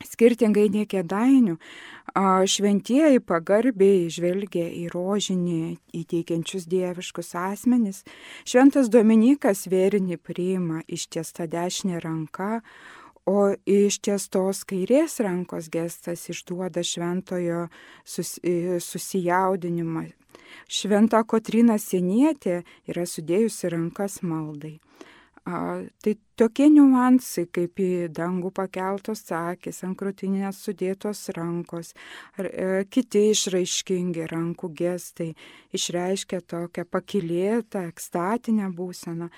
Skirtingai 0.02 0.66
nei 0.74 0.88
kėdainių, 0.90 1.54
šventieji 2.50 3.20
pagarbiai 3.22 4.08
žvelgia 4.10 4.66
į 4.66 4.88
rožinį 4.90 5.76
įteikiančius 5.94 6.66
dieviškus 6.66 7.30
asmenis. 7.38 8.02
Šventas 8.42 8.90
Dominikas 8.90 9.68
vėrinį 9.70 10.18
priima 10.18 10.82
ištiesta 10.90 11.46
dešinė 11.46 12.02
ranka, 12.02 12.58
o 13.24 13.54
ištiestos 13.70 14.64
kairės 14.68 15.20
rankos 15.24 15.70
gestas 15.72 16.26
išduoda 16.28 16.82
šventojo 16.84 17.68
sus, 18.04 18.36
susijaudinimą. 18.84 20.08
Šventa 20.68 21.22
Kotrina 21.24 21.78
Senietė 21.78 22.62
yra 22.90 23.06
sudėjusi 23.08 23.70
rankas 23.72 24.20
maldai. 24.22 24.78
Tai 25.44 26.12
tokie 26.40 26.70
niuansai, 26.72 27.44
kaip 27.52 27.80
į 27.84 27.88
dangų 28.16 28.48
pakeltos 28.56 29.26
akis, 29.36 29.82
ant 29.84 29.98
krūtinės 30.00 30.62
sudėtos 30.64 31.20
rankos, 31.36 31.92
ar 32.40 32.48
e, 32.48 32.68
kiti 32.88 33.26
išraiškingi 33.34 34.24
rankų 34.30 34.70
gestai 34.78 35.34
išreiškia 35.76 36.40
tokią 36.48 36.86
pakilėtą, 36.88 37.84
ekstatinę 37.92 38.70
būseną 38.72 39.28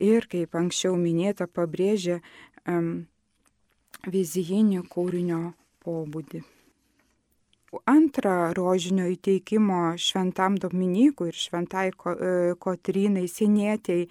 ir, 0.00 0.30
kaip 0.32 0.56
anksčiau 0.56 0.96
minėta, 0.96 1.44
pabrėžia 1.44 2.22
um, 2.64 3.04
vizijinį 4.08 4.86
kūrinio 4.88 5.42
pobūdį. 5.84 6.40
Antrą 7.86 8.50
rožinio 8.56 9.04
įteikimo 9.12 9.92
šventam 10.00 10.56
Dominykui 10.58 11.28
ir 11.30 11.36
šventai 11.38 11.90
e, 11.92 12.30
Kotrinai 12.58 13.28
Sinėtėjai 13.30 14.08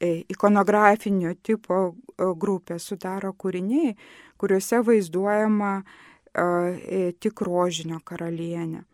ikonografinio 0.00 1.34
tipo 1.42 1.80
e, 1.90 2.28
grupę 2.36 2.78
sudaro 2.78 3.32
kūriniai, 3.32 3.94
kuriuose 4.40 4.80
vaizduojama 4.86 5.74
e, 5.80 7.10
tik 7.20 7.44
rožinio 7.46 8.00
karalienė. 8.04 8.84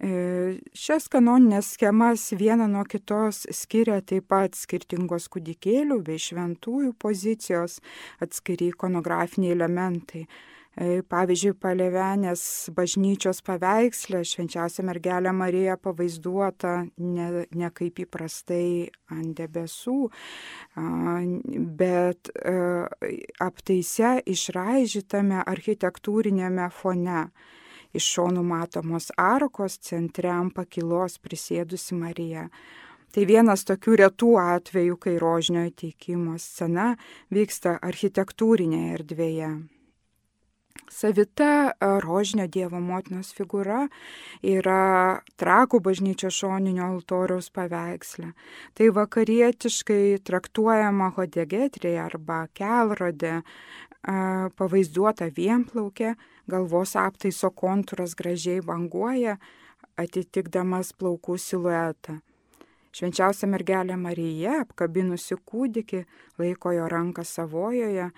Šias 0.00 1.10
kanoninės 1.12 1.74
schemas 1.74 2.22
vieną 2.32 2.70
nuo 2.72 2.86
kitos 2.88 3.42
skiria 3.52 3.98
taip 4.00 4.30
pat 4.32 4.54
skirtingos 4.56 5.26
kūdikėlių 5.28 5.98
bei 6.06 6.16
šventųjų 6.16 6.94
pozicijos, 6.96 7.82
atskiri 8.24 8.70
ikonografiniai 8.72 9.52
elementai. 9.52 10.24
E, 10.78 11.00
pavyzdžiui, 11.02 11.56
Palevenės 11.58 12.42
bažnyčios 12.76 13.40
paveikslė 13.42 14.20
švenčiausia 14.22 14.84
mergelė 14.86 15.32
Marija 15.34 15.74
pavaizduota 15.82 16.74
ne, 17.02 17.46
ne 17.50 17.70
kaip 17.74 17.98
įprastai 18.04 18.86
ant 19.10 19.32
debesų, 19.40 19.96
bet 21.80 22.30
e, 22.30 22.54
aptaise 23.42 24.12
išraižytame 24.30 25.42
architektūrinėme 25.42 26.70
fone. 26.70 27.24
Iš 27.90 28.06
šonų 28.14 28.44
matomos 28.46 29.08
arkos 29.18 29.74
centre 29.82 30.30
ant 30.30 30.54
pakilos 30.54 31.18
prisėdusi 31.18 31.98
Marija. 31.98 32.44
Tai 33.10 33.24
vienas 33.26 33.66
tokių 33.66 33.96
retų 34.04 34.30
atvejų, 34.38 35.00
kai 35.02 35.16
rožinio 35.18 35.66
įteikimo 35.72 36.38
scena 36.38 36.92
vyksta 37.34 37.74
architektūrinėje 37.82 38.94
erdvėje. 39.00 39.52
Savita 40.88 41.72
rožinio 42.02 42.46
Dievo 42.50 42.80
motinos 42.82 43.30
figūra 43.36 43.84
yra 44.42 45.20
trakų 45.38 45.80
bažnyčio 45.84 46.30
šoninio 46.34 46.86
altoriaus 46.86 47.50
paveiksle. 47.54 48.32
Tai 48.74 48.88
vakarietiškai 48.96 50.18
traktuojama 50.26 51.12
hodegetrija 51.18 52.08
arba 52.08 52.46
kelrodė, 52.56 53.40
pavaizduota 54.58 55.28
vienplaukė, 55.36 56.14
galvos 56.50 56.96
aptaiso 56.96 57.52
kontūras 57.52 58.16
gražiai 58.18 58.64
banguoja, 58.64 59.36
atitikdamas 60.00 60.94
plaukų 60.96 61.38
siluetą. 61.38 62.18
Švenčiausia 62.90 63.46
mergelė 63.46 63.94
Marija, 63.94 64.64
apkabinusi 64.64 65.36
kūdikį, 65.46 66.00
laiko 66.42 66.72
jo 66.74 66.88
ranką 66.90 67.22
savojoje, 67.22 68.08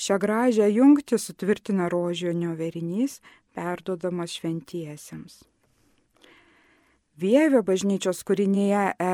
Šią 0.00 0.16
gražią 0.16 0.64
jungtį 0.72 1.18
sutvirtina 1.20 1.90
rožionio 1.92 2.54
verinys, 2.56 3.18
perdodamas 3.52 4.32
šventiesiems. 4.38 5.42
Vievio 7.20 7.60
bažnyčios 7.60 8.22
kūrinėje 8.24 8.84
e, 8.96 9.08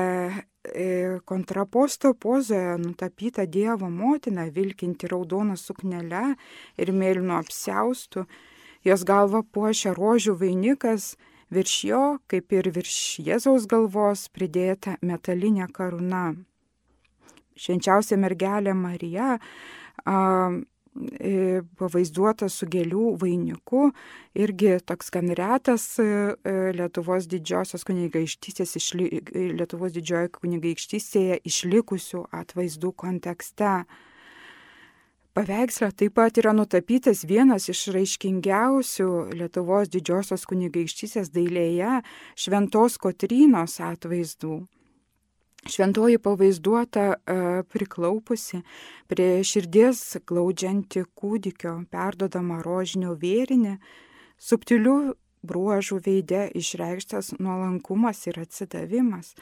e, 0.63 0.85
kontraposto 1.27 2.13
pozoje 2.15 2.77
nutapyta 2.79 3.43
Dievo 3.51 3.89
motina 3.91 4.45
vilkinti 4.47 5.09
raudoną 5.11 5.57
suknelę 5.59 6.37
ir 6.79 6.93
mėlynu 6.95 7.35
apsiaustų, 7.35 8.23
jos 8.87 9.03
galva 9.03 9.41
puošia 9.43 9.91
rožių 9.97 10.37
vainikas, 10.39 11.17
virš 11.51 11.75
jo, 11.89 12.03
kaip 12.31 12.55
ir 12.55 12.71
virš 12.71 12.95
Jėzaus 13.27 13.67
galvos, 13.67 14.29
pridėta 14.31 14.95
metalinė 15.03 15.67
karūna. 15.75 16.37
Švenčiausia 17.59 18.15
mergelė 18.21 18.71
Marija 18.77 19.35
a, 19.35 20.15
pavaizduota 21.79 22.49
su 22.49 22.67
gėlių 22.69 23.13
vainiku, 23.21 23.91
irgi 24.37 24.77
toks 24.85 25.11
gan 25.13 25.31
retas 25.37 25.85
e, 26.01 26.05
e, 26.05 26.55
Lietuvos 26.77 27.27
didžiosios 27.29 27.85
kunigaikštystės, 27.87 28.75
išli, 28.79 29.07
Lietuvos 29.57 29.95
didžiojo 29.95 30.33
kunigaikštystėje 30.41 31.41
išlikusių 31.47 32.27
atvaizdų 32.41 32.93
kontekste. 32.97 33.81
Paveiksle 35.37 35.91
taip 35.93 36.15
pat 36.17 36.39
yra 36.41 36.49
nutapytas 36.57 37.21
vienas 37.29 37.67
iš 37.69 37.91
raiškingiausių 37.93 39.09
Lietuvos 39.37 39.91
didžiosios 39.93 40.47
kunigaikštystės 40.49 41.29
dailėje 41.35 41.99
Šventos 42.33 42.97
Kotrynos 42.97 43.77
atvaizdų. 43.85 44.63
Šventoji 45.65 46.19
pavaizduota 46.21 47.05
e, 47.13 47.37
priklaupusi 47.73 48.61
prie 49.09 49.43
širdies 49.43 50.19
glaudžianti 50.27 51.03
kūdikio, 51.17 51.73
perdodama 51.91 52.61
rožinio 52.63 53.15
vėrinį, 53.17 53.77
subtilių 54.37 54.97
bruožų 55.47 56.01
veide 56.05 56.45
išreikštas 56.55 57.33
nuolankumas 57.39 58.25
ir 58.29 58.39
atsidavimas. 58.43 59.33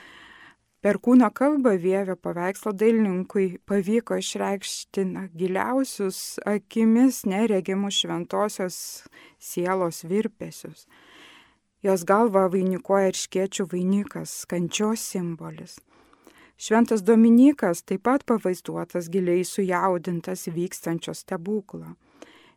Per 0.86 1.00
kūno 1.02 1.32
kalbą 1.34 1.74
Vievio 1.82 2.14
paveikslo 2.14 2.70
dailininkui 2.78 3.58
pavyko 3.66 4.20
išreikšti 4.22 5.06
na, 5.10 5.24
giliausius 5.34 6.38
akimis 6.46 7.24
neregimus 7.26 8.04
šventosios 8.04 8.78
sielos 9.42 10.04
virpesius. 10.06 10.86
Jos 11.82 12.06
galva 12.06 12.46
vainikuoja 12.54 13.10
ir 13.10 13.18
škiečių 13.18 13.66
vainikas, 13.74 14.38
kančios 14.50 15.02
simbolis. 15.10 15.80
Šventas 16.58 17.04
Dominikas 17.04 17.84
taip 17.84 18.06
pat 18.08 18.24
pavaizduotas 18.24 19.10
giliai 19.12 19.44
sujaudintas 19.44 20.48
vykstančio 20.48 21.14
stebuklo. 21.14 21.96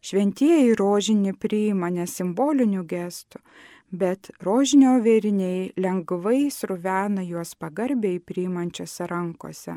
Šventieji 0.01 0.77
rožinį 0.79 1.33
priima 1.43 1.91
ne 1.91 2.07
simbolinių 2.07 2.85
gestų, 2.87 3.41
bet 3.91 4.31
rožinio 4.47 4.95
vėriniai 5.03 5.73
lengvai 5.83 6.47
sruvena 6.55 7.25
juos 7.27 7.57
pagarbiai 7.59 8.21
priimančiose 8.23 9.11
rankose. 9.11 9.75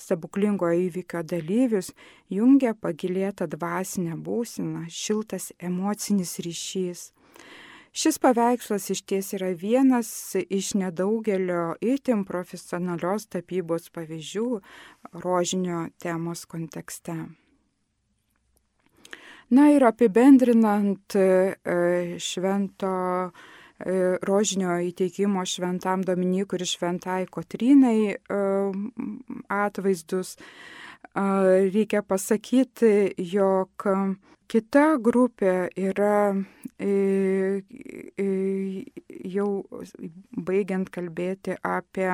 Stebuklingo 0.00 0.70
įvykio 0.72 1.20
dalyvius 1.20 1.92
jungia 2.32 2.72
pagilėta 2.72 3.44
dvasinė 3.46 4.16
būsina, 4.16 4.86
šiltas 4.88 5.52
emocinis 5.60 6.38
ryšys. 6.40 7.10
Šis 7.92 8.16
paveikslas 8.18 8.88
iš 8.90 9.02
ties 9.04 9.34
yra 9.36 9.50
vienas 9.52 10.10
iš 10.48 10.70
nedaugelio 10.80 11.74
itin 11.84 12.24
profesionalios 12.24 13.26
tapybos 13.28 13.90
pavyzdžių 13.92 14.46
rožinio 15.20 15.82
temos 16.00 16.46
kontekste. 16.48 17.18
Na 19.52 19.66
ir 19.74 19.84
apibendrinant 19.84 21.18
e, 21.20 22.16
švento 22.16 22.94
e, 23.28 23.30
rožinio 24.24 24.78
įteikimo 24.88 25.44
šventam 25.44 26.00
Dominikui 26.08 26.62
ir 26.62 26.64
šventai 26.70 27.26
Kotrinai 27.28 27.98
e, 28.16 28.16
atvaizdus, 29.52 30.38
reikia 31.14 32.02
pasakyti, 32.02 33.12
jog 33.32 33.86
kita 34.48 34.84
grupė 35.00 35.54
yra 35.76 36.34
jau 39.36 39.48
baigiant 40.50 40.92
kalbėti 40.92 41.56
apie 41.62 42.10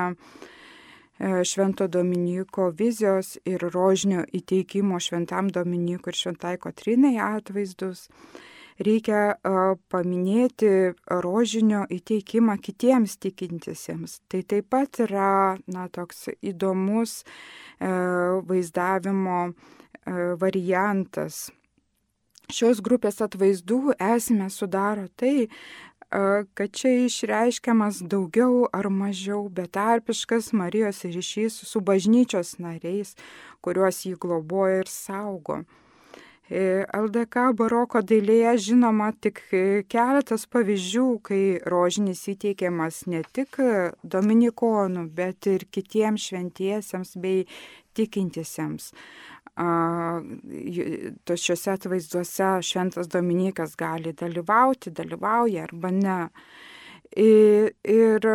E, 1.18 1.44
Švento 1.44 1.88
Dominiko 1.90 2.68
vizijos 2.78 3.32
ir 3.42 3.64
rožinio 3.74 4.22
įteikimo 4.38 5.00
Šventam 5.02 5.48
Dominikui 5.50 6.12
ir 6.12 6.18
Šventai 6.18 6.54
Kotrinai 6.62 7.16
atvaizdus. 7.18 8.04
Reikia 8.78 9.22
e, 9.34 9.52
paminėti 9.90 10.70
rožinio 11.24 11.84
įteikimą 11.90 12.58
kitiems 12.62 13.16
tikintisiems. 13.22 14.20
Tai 14.30 14.42
taip 14.46 14.70
pat 14.70 15.00
yra 15.06 15.58
na, 15.66 15.88
toks 15.90 16.28
įdomus 16.38 17.22
e, 17.22 17.90
vaizdavimo 18.48 19.40
variantas. 20.40 21.50
Šios 22.48 22.78
grupės 22.80 23.18
atvaizdų 23.20 23.92
esmę 24.00 24.46
sudaro 24.48 25.04
tai, 25.20 25.50
kad 26.08 26.72
čia 26.72 27.04
išreiškiamas 27.04 28.00
daugiau 28.08 28.64
ar 28.72 28.88
mažiau 28.88 29.48
betarpiškas 29.52 30.54
Marijos 30.56 31.04
ryšys 31.04 31.58
su 31.68 31.82
bažnyčios 31.84 32.56
nariais, 32.58 33.12
kuriuos 33.60 34.00
jį 34.06 34.16
globoja 34.16 34.80
ir 34.80 34.88
saugo. 34.88 35.60
E, 36.48 36.84
LDK 36.96 37.50
baroko 37.58 38.00
dailėje 38.00 38.54
žinoma 38.70 39.10
tik 39.20 39.42
keletas 39.92 40.46
pavyzdžių, 40.48 41.08
kai 41.28 41.42
rožinis 41.68 42.24
įteikiamas 42.32 43.02
ne 43.12 43.20
tik 43.36 43.60
dominikonų, 44.02 45.08
bet 45.12 45.50
ir 45.52 45.66
kitiems 45.68 46.30
šventiesiems 46.30 47.18
bei 47.20 47.44
tikintisiems 47.98 48.92
šiuose 51.36 51.72
atvaizduose 51.74 52.50
šventas 52.62 53.08
Dominikas 53.10 53.74
gali 53.76 54.12
dalyvauti, 54.12 54.90
dalyvauja 54.94 55.64
arba 55.66 55.90
ne. 55.90 56.18
Ir, 57.18 57.72
ir 57.82 58.26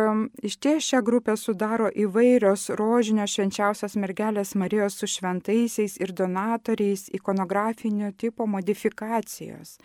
iš 0.44 0.58
ties 0.60 0.84
šią 0.84 0.98
grupę 1.06 1.38
sudaro 1.40 1.86
įvairios 1.88 2.66
rožinio 2.76 3.24
švenčiausios 3.24 3.94
mergelės 3.96 4.52
Marijos 4.60 4.98
su 5.00 5.08
šventaisiais 5.08 5.94
ir 6.04 6.12
donatoriais 6.12 7.06
ikonografinio 7.16 8.10
tipo 8.12 8.44
modifikacijos. 8.44 9.78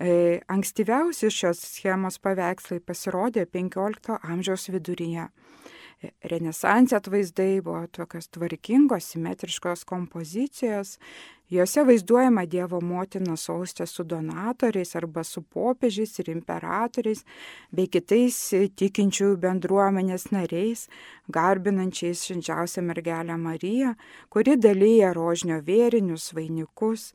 E, 0.00 0.40
ankstyviausi 0.48 1.28
šios 1.30 1.60
schemos 1.74 2.16
paveikslai 2.18 2.80
pasirodė 2.80 3.44
XV 3.44 4.16
amžiaus 4.22 4.70
viduryje. 4.72 5.28
Renesanse 6.30 6.96
atvaizdai 6.96 7.60
buvo 7.64 7.86
tokios 7.92 8.28
tvarkingos, 8.28 9.10
simetriškos 9.12 9.84
kompozicijos. 9.84 10.98
Juose 11.52 11.84
vaizduojama 11.84 12.46
Dievo 12.48 12.80
motina 12.80 13.36
sostė 13.36 13.84
su 13.86 14.04
donatoriais 14.08 14.94
arba 14.96 15.22
su 15.28 15.42
popiežiais 15.42 16.16
ir 16.22 16.30
imperatoriais, 16.32 17.20
bei 17.70 17.86
kitais 17.86 18.38
tikinčiųjų 18.80 19.36
bendruomenės 19.42 20.30
nariais, 20.32 20.86
garbinančiais 21.28 22.24
švenčiausią 22.24 22.86
mergelę 22.88 23.36
Mariją, 23.36 23.92
kuri 24.32 24.56
dalyja 24.56 25.12
rožnio 25.12 25.60
vėrinius, 25.68 26.32
vainikus 26.32 27.12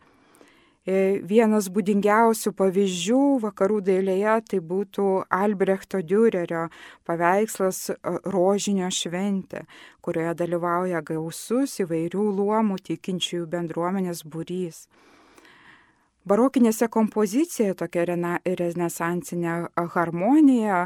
vienas 1.28 1.68
būdingiausių 1.74 2.54
pavyzdžių 2.58 3.22
vakarų 3.44 3.80
dailėje 3.86 4.36
tai 4.52 4.60
būtų 4.72 5.06
Albrechto 5.30 6.02
Dürerio 6.02 6.68
paveikslas 7.06 7.90
e, 7.94 7.98
Rožinio 8.34 8.90
šventė, 8.94 9.66
kurioje 10.02 10.34
dalyvauja 10.40 11.04
gausus 11.06 11.78
įvairių 11.84 12.26
luomų 12.40 12.80
tikinčiųjų 12.90 13.46
bendruomenės 13.52 14.24
būrys. 14.26 14.88
Barokinėse 16.30 16.90
kompozicijoje 16.92 17.78
tokia 17.80 18.04
renesansinė 18.10 19.54
harmonija, 19.96 20.84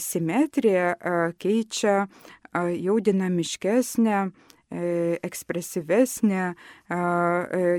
simetrija 0.00 0.94
keičia 1.42 2.06
jau 2.54 2.96
dinamiškesnė 3.04 4.22
E, 4.22 4.51
ekspresyvesnė 4.72 6.42
e, 6.48 6.54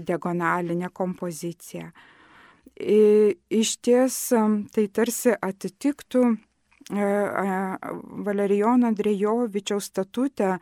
diagonalinė 0.05 0.89
kompozicija. 0.93 1.91
Iš 2.73 3.71
ties 3.85 4.17
tai 4.73 4.85
tarsi 4.89 5.33
atitiktų 5.33 6.23
e, 6.29 6.37
Valerijono 8.27 8.89
Andrėjovičiaus 8.89 9.91
statute 9.91 10.55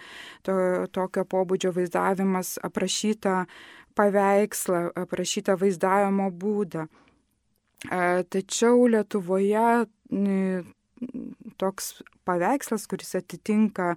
to, 0.43 0.57
tokio 0.91 1.23
pobūdžio 1.23 1.71
vaizdavimas 1.77 2.57
aprašyta 2.63 3.45
paveikslą, 3.95 4.89
aprašyta 5.03 5.55
vaizdavimo 5.59 6.29
būdą. 6.31 6.87
Tačiau 7.81 8.85
Lietuvoje 8.93 9.87
toks 11.61 12.01
paveikslas, 12.25 12.87
kuris 12.89 13.15
atitinka 13.17 13.95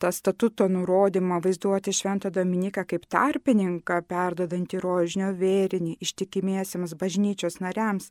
tą 0.00 0.10
statuto 0.12 0.66
nurodymą 0.68 1.38
vaizduoti 1.44 1.94
Šventą 1.94 2.32
Dominiką 2.34 2.82
kaip 2.90 3.06
tarpininką, 3.12 4.00
perdodantį 4.10 4.80
rožinio 4.82 5.30
vėrinį 5.38 5.96
ištikimiesiems 6.02 6.96
bažnyčios 6.98 7.60
nariams, 7.62 8.10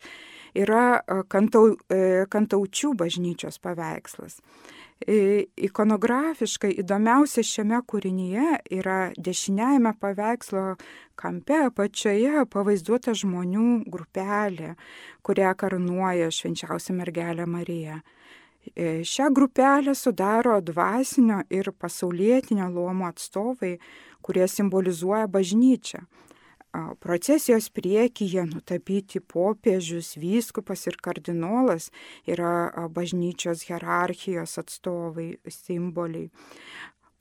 yra 0.56 1.02
kantau, 1.28 1.76
e, 1.92 2.24
kantaučių 2.32 2.94
bažnyčios 2.96 3.60
paveikslas. 3.60 4.40
Ikonografiškai 5.04 6.72
įdomiausia 6.80 7.44
šiame 7.44 7.82
kūrinyje 7.84 8.62
yra 8.78 9.12
dešiniajame 9.20 9.92
paveikslo 10.00 10.78
kampe 11.20 11.58
apačioje 11.68 12.46
pavaizduota 12.48 13.12
žmonių 13.12 13.84
grupelė, 13.92 14.76
kurią 15.22 15.52
karnuoja 15.60 16.32
švenčiausia 16.32 16.96
mergelė 16.96 17.46
Marija. 17.46 18.00
Šią 19.06 19.30
grupelę 19.36 19.94
sudaro 20.00 20.62
dvasinio 20.64 21.44
ir 21.52 21.70
pasaulietinio 21.76 22.72
luomo 22.72 23.06
atstovai, 23.12 23.76
kurie 24.24 24.48
simbolizuoja 24.48 25.28
bažnyčią. 25.28 26.06
Procesijos 27.00 27.70
priekyje 27.70 28.46
nutapyti 28.50 29.20
popiežius, 29.20 30.16
vyskupas 30.18 30.88
ir 30.88 30.98
kardinolas 31.02 31.92
yra 32.28 32.88
bažnyčios 32.90 33.66
hierarchijos 33.70 34.58
atstovai, 34.62 35.36
simboliai. 35.48 36.30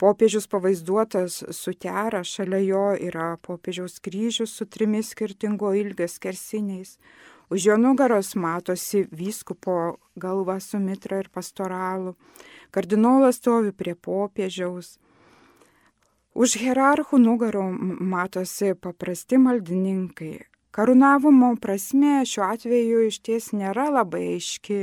Popiežius 0.01 0.49
pavaizduotas 0.51 1.43
su 1.55 1.73
tera, 1.79 2.25
šalia 2.27 2.59
jo 2.65 2.87
yra 2.99 3.37
popiežiaus 3.43 4.01
kryžius 4.03 4.57
su 4.59 4.67
trimis 4.67 5.13
skirtingo 5.15 5.71
ilgio 5.75 6.09
skersiniais, 6.11 6.99
Už 7.51 7.67
jo 7.67 7.77
nugaros 7.77 8.35
matosi 8.35 9.07
vyskupo 9.11 9.97
galva 10.17 10.61
su 10.61 10.79
mitra 10.79 11.19
ir 11.19 11.29
pastoralu. 11.29 12.15
Kardinolas 12.71 13.37
stovi 13.37 13.73
prie 13.73 13.95
popiežiaus. 13.95 14.99
Už 16.35 16.57
hierarchų 16.59 17.21
nugarų 17.23 17.63
matosi 18.11 18.73
paprasti 18.75 19.39
maldininkai. 19.39 20.33
Karūnavimo 20.75 21.53
prasme 21.63 22.25
šiuo 22.27 22.49
atveju 22.49 23.05
iš 23.07 23.21
ties 23.23 23.53
nėra 23.55 23.85
labai 23.95 24.25
aiški. 24.33 24.81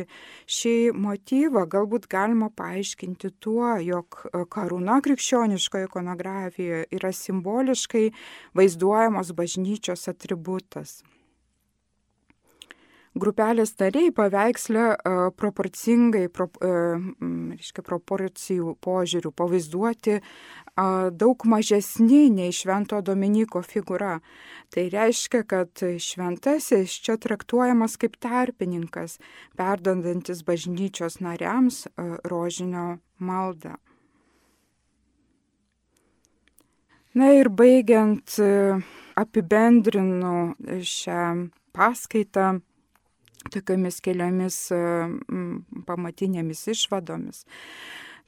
Šį 0.47 0.75
motyvą 0.95 1.65
galbūt 1.73 2.07
galima 2.13 2.47
paaiškinti 2.55 3.33
tuo, 3.43 3.73
jog 3.83 4.21
karūna 4.55 5.01
krikščioniškoje 5.03 5.89
ikonografijoje 5.89 6.85
yra 6.95 7.11
simboliškai 7.11 8.07
vaizduojamos 8.55 9.35
bažnyčios 9.35 10.07
atributas. 10.07 11.01
Grupelės 13.11 13.73
nariai 13.75 14.07
paveiksle 14.15 14.83
proporcingai, 15.35 16.29
pro, 16.31 16.45
reiškia, 16.61 17.83
proporcijų 17.83 18.77
požiūrių 18.79 19.31
pavaizduoti 19.35 20.21
daug 21.19 21.43
mažesni 21.43 22.29
nei 22.31 22.55
Švento 22.55 23.01
Dominiko 23.03 23.59
figūra. 23.67 24.21
Tai 24.71 24.85
reiškia, 24.95 25.43
kad 25.43 25.83
šventasis 25.99 26.95
čia 27.03 27.17
traktuojamas 27.19 27.99
kaip 27.99 28.15
tarpininkas, 28.23 29.17
perdandantis 29.59 30.45
bažnyčios 30.47 31.19
nariams 31.19 31.83
rožinio 32.23 33.01
maldą. 33.19 33.75
Na 37.11 37.33
ir 37.35 37.51
baigiant 37.51 38.39
apibendrinu 39.19 40.53
šią 40.79 41.49
paskaitą 41.75 42.61
tokiamis 43.49 43.99
keliomis 44.05 44.57
pamatinėmis 45.87 46.65
išvadomis. 46.75 47.45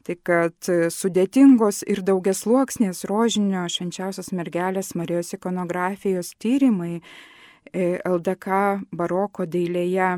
Tai 0.03 0.15
kad 0.27 0.67
sudėtingos 0.91 1.83
ir 1.87 2.01
daugiasluoksnės 2.03 3.05
rožinio 3.07 3.63
švenčiausios 3.71 4.33
mergelės 4.35 4.91
Marijos 4.99 5.31
ikonografijos 5.37 6.33
tyrimai 6.43 6.97
e, 6.99 8.01
LDK 8.03 8.59
baroko 8.91 9.47
dailėje 9.47 10.17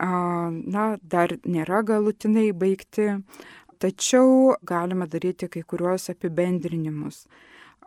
na, 0.00 0.84
dar 1.02 1.36
nėra 1.44 1.82
galutinai 1.86 2.52
baigti, 2.52 3.20
tačiau 3.78 4.56
galima 4.62 5.06
daryti 5.06 5.48
kai 5.48 5.62
kuriuos 5.62 6.10
apibendrinimus. 6.10 7.26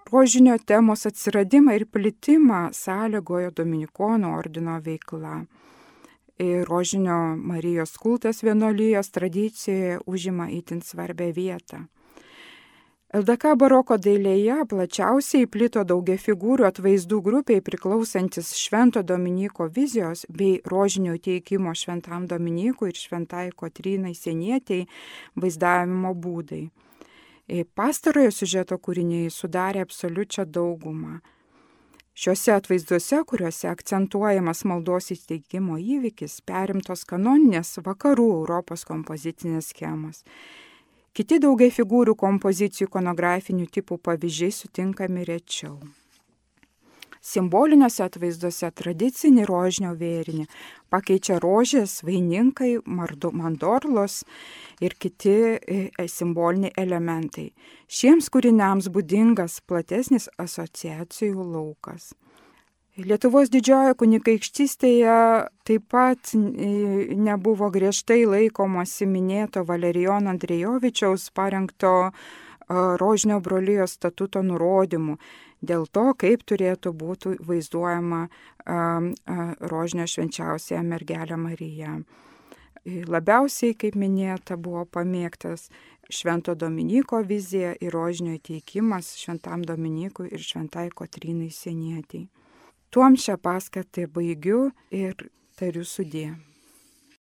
Rožinio 0.08 0.58
temos 0.66 1.06
atsiradimą 1.06 1.76
ir 1.76 1.86
plitimą 1.86 2.70
sąlygojo 2.72 3.52
Dominikonų 3.52 4.32
ordino 4.38 4.80
veikla. 4.80 5.42
Rožinio 6.40 7.36
Marijos 7.36 7.98
kultas 7.98 8.44
vienolyjos 8.44 9.10
tradicijoje 9.12 10.00
užima 10.06 10.50
itin 10.50 10.82
svarbę 10.82 11.32
vietą. 11.34 11.86
LDK 13.16 13.54
baroko 13.56 13.96
dailėje 13.96 14.66
plačiausiai 14.68 15.48
plito 15.48 15.80
daugia 15.88 16.18
figūrų 16.20 16.66
atvaizdų 16.68 17.22
grupiai 17.24 17.62
priklausantis 17.64 18.50
Švento 18.60 19.00
Dominiko 19.00 19.70
vizijos 19.72 20.26
bei 20.28 20.58
rožinio 20.68 21.16
teikimo 21.16 21.72
Šventam 21.72 22.26
Dominikui 22.28 22.92
ir 22.92 23.00
Šventai 23.00 23.46
Kotrynai 23.56 24.12
Senietiai 24.12 24.90
vaizdavimo 25.40 26.12
būdai. 26.14 26.66
E, 27.48 27.64
pastarojo 27.64 28.34
siužeto 28.36 28.76
kūriniai 28.76 29.32
sudarė 29.32 29.88
absoliučią 29.88 30.44
daugumą. 30.44 31.22
Šiuose 32.18 32.56
atvaizduose, 32.58 33.20
kuriuose 33.30 33.68
akcentuojamas 33.70 34.64
maldos 34.66 35.12
įsteigimo 35.14 35.78
įvykis, 35.78 36.40
perimtos 36.50 37.06
kanoninės 37.06 37.78
vakarų 37.86 38.26
Europos 38.40 38.88
kompozicinės 38.90 39.70
schemos 39.76 40.24
Kiti 41.18 41.40
daugia 41.42 41.72
figūrų 41.74 42.14
kompozicijų 42.14 42.86
ikonografinių 42.92 43.64
tipų 43.74 43.96
pavyzdžiai 44.06 44.54
sutinkami 44.54 45.24
rečiau. 45.26 45.80
Simboliniuose 47.28 48.06
atvaizduose 48.06 48.70
tradicinį 48.80 49.44
rožinio 49.50 49.90
vėrinį 50.00 50.46
pakeičia 50.94 51.42
rožės, 51.44 51.98
vaininkai, 52.08 52.78
mandorlos 52.88 54.22
ir 54.80 54.96
kiti 54.96 55.34
e, 55.34 55.80
e, 55.92 56.06
simboliniai 56.08 56.72
elementai. 56.80 57.50
Šiems 57.92 58.32
kūriniams 58.32 58.88
būdingas 58.96 59.60
platesnis 59.68 60.30
asociacijų 60.40 61.44
laukas. 61.52 62.14
Lietuvos 62.98 63.52
didžiojo 63.54 63.94
kunigaikštystėje 64.00 65.18
taip 65.68 65.84
pat 65.92 66.32
nebuvo 66.34 67.68
griežtai 67.76 68.24
laikomasi 68.26 69.06
minėto 69.06 69.62
Valerijono 69.68 70.32
Andrėjovičiaus 70.32 71.28
parengto 71.38 71.92
Rožinio 72.68 73.38
brolyjos 73.44 73.94
statuto 74.00 74.42
nurodymų 74.44 75.20
dėl 75.62 75.88
to, 75.92 76.14
kaip 76.18 76.46
turėtų 76.48 76.94
būti 76.94 77.36
vaizduojama 77.48 78.28
Rožinio 79.72 80.08
švenčiausiaja 80.08 80.84
mergelė 80.84 81.38
Marija. 81.40 81.98
Labiausiai, 82.88 83.76
kaip 83.76 83.98
minėta, 84.00 84.56
buvo 84.56 84.86
pamėgtas 84.86 85.68
Švento 86.08 86.56
Dominiko 86.56 87.20
vizija 87.28 87.74
ir 87.84 87.92
rožinio 87.92 88.38
įteikimas 88.38 89.10
Šventam 89.20 89.66
Dominikui 89.68 90.30
ir 90.32 90.40
Šventai 90.40 90.88
Kotrynai 90.96 91.50
Senietiai. 91.52 92.30
Tuom 92.88 93.18
šią 93.20 93.36
paskatą 93.44 94.08
baigiu 94.08 94.70
ir 94.96 95.20
tariu 95.60 95.84
sudė. 95.84 96.30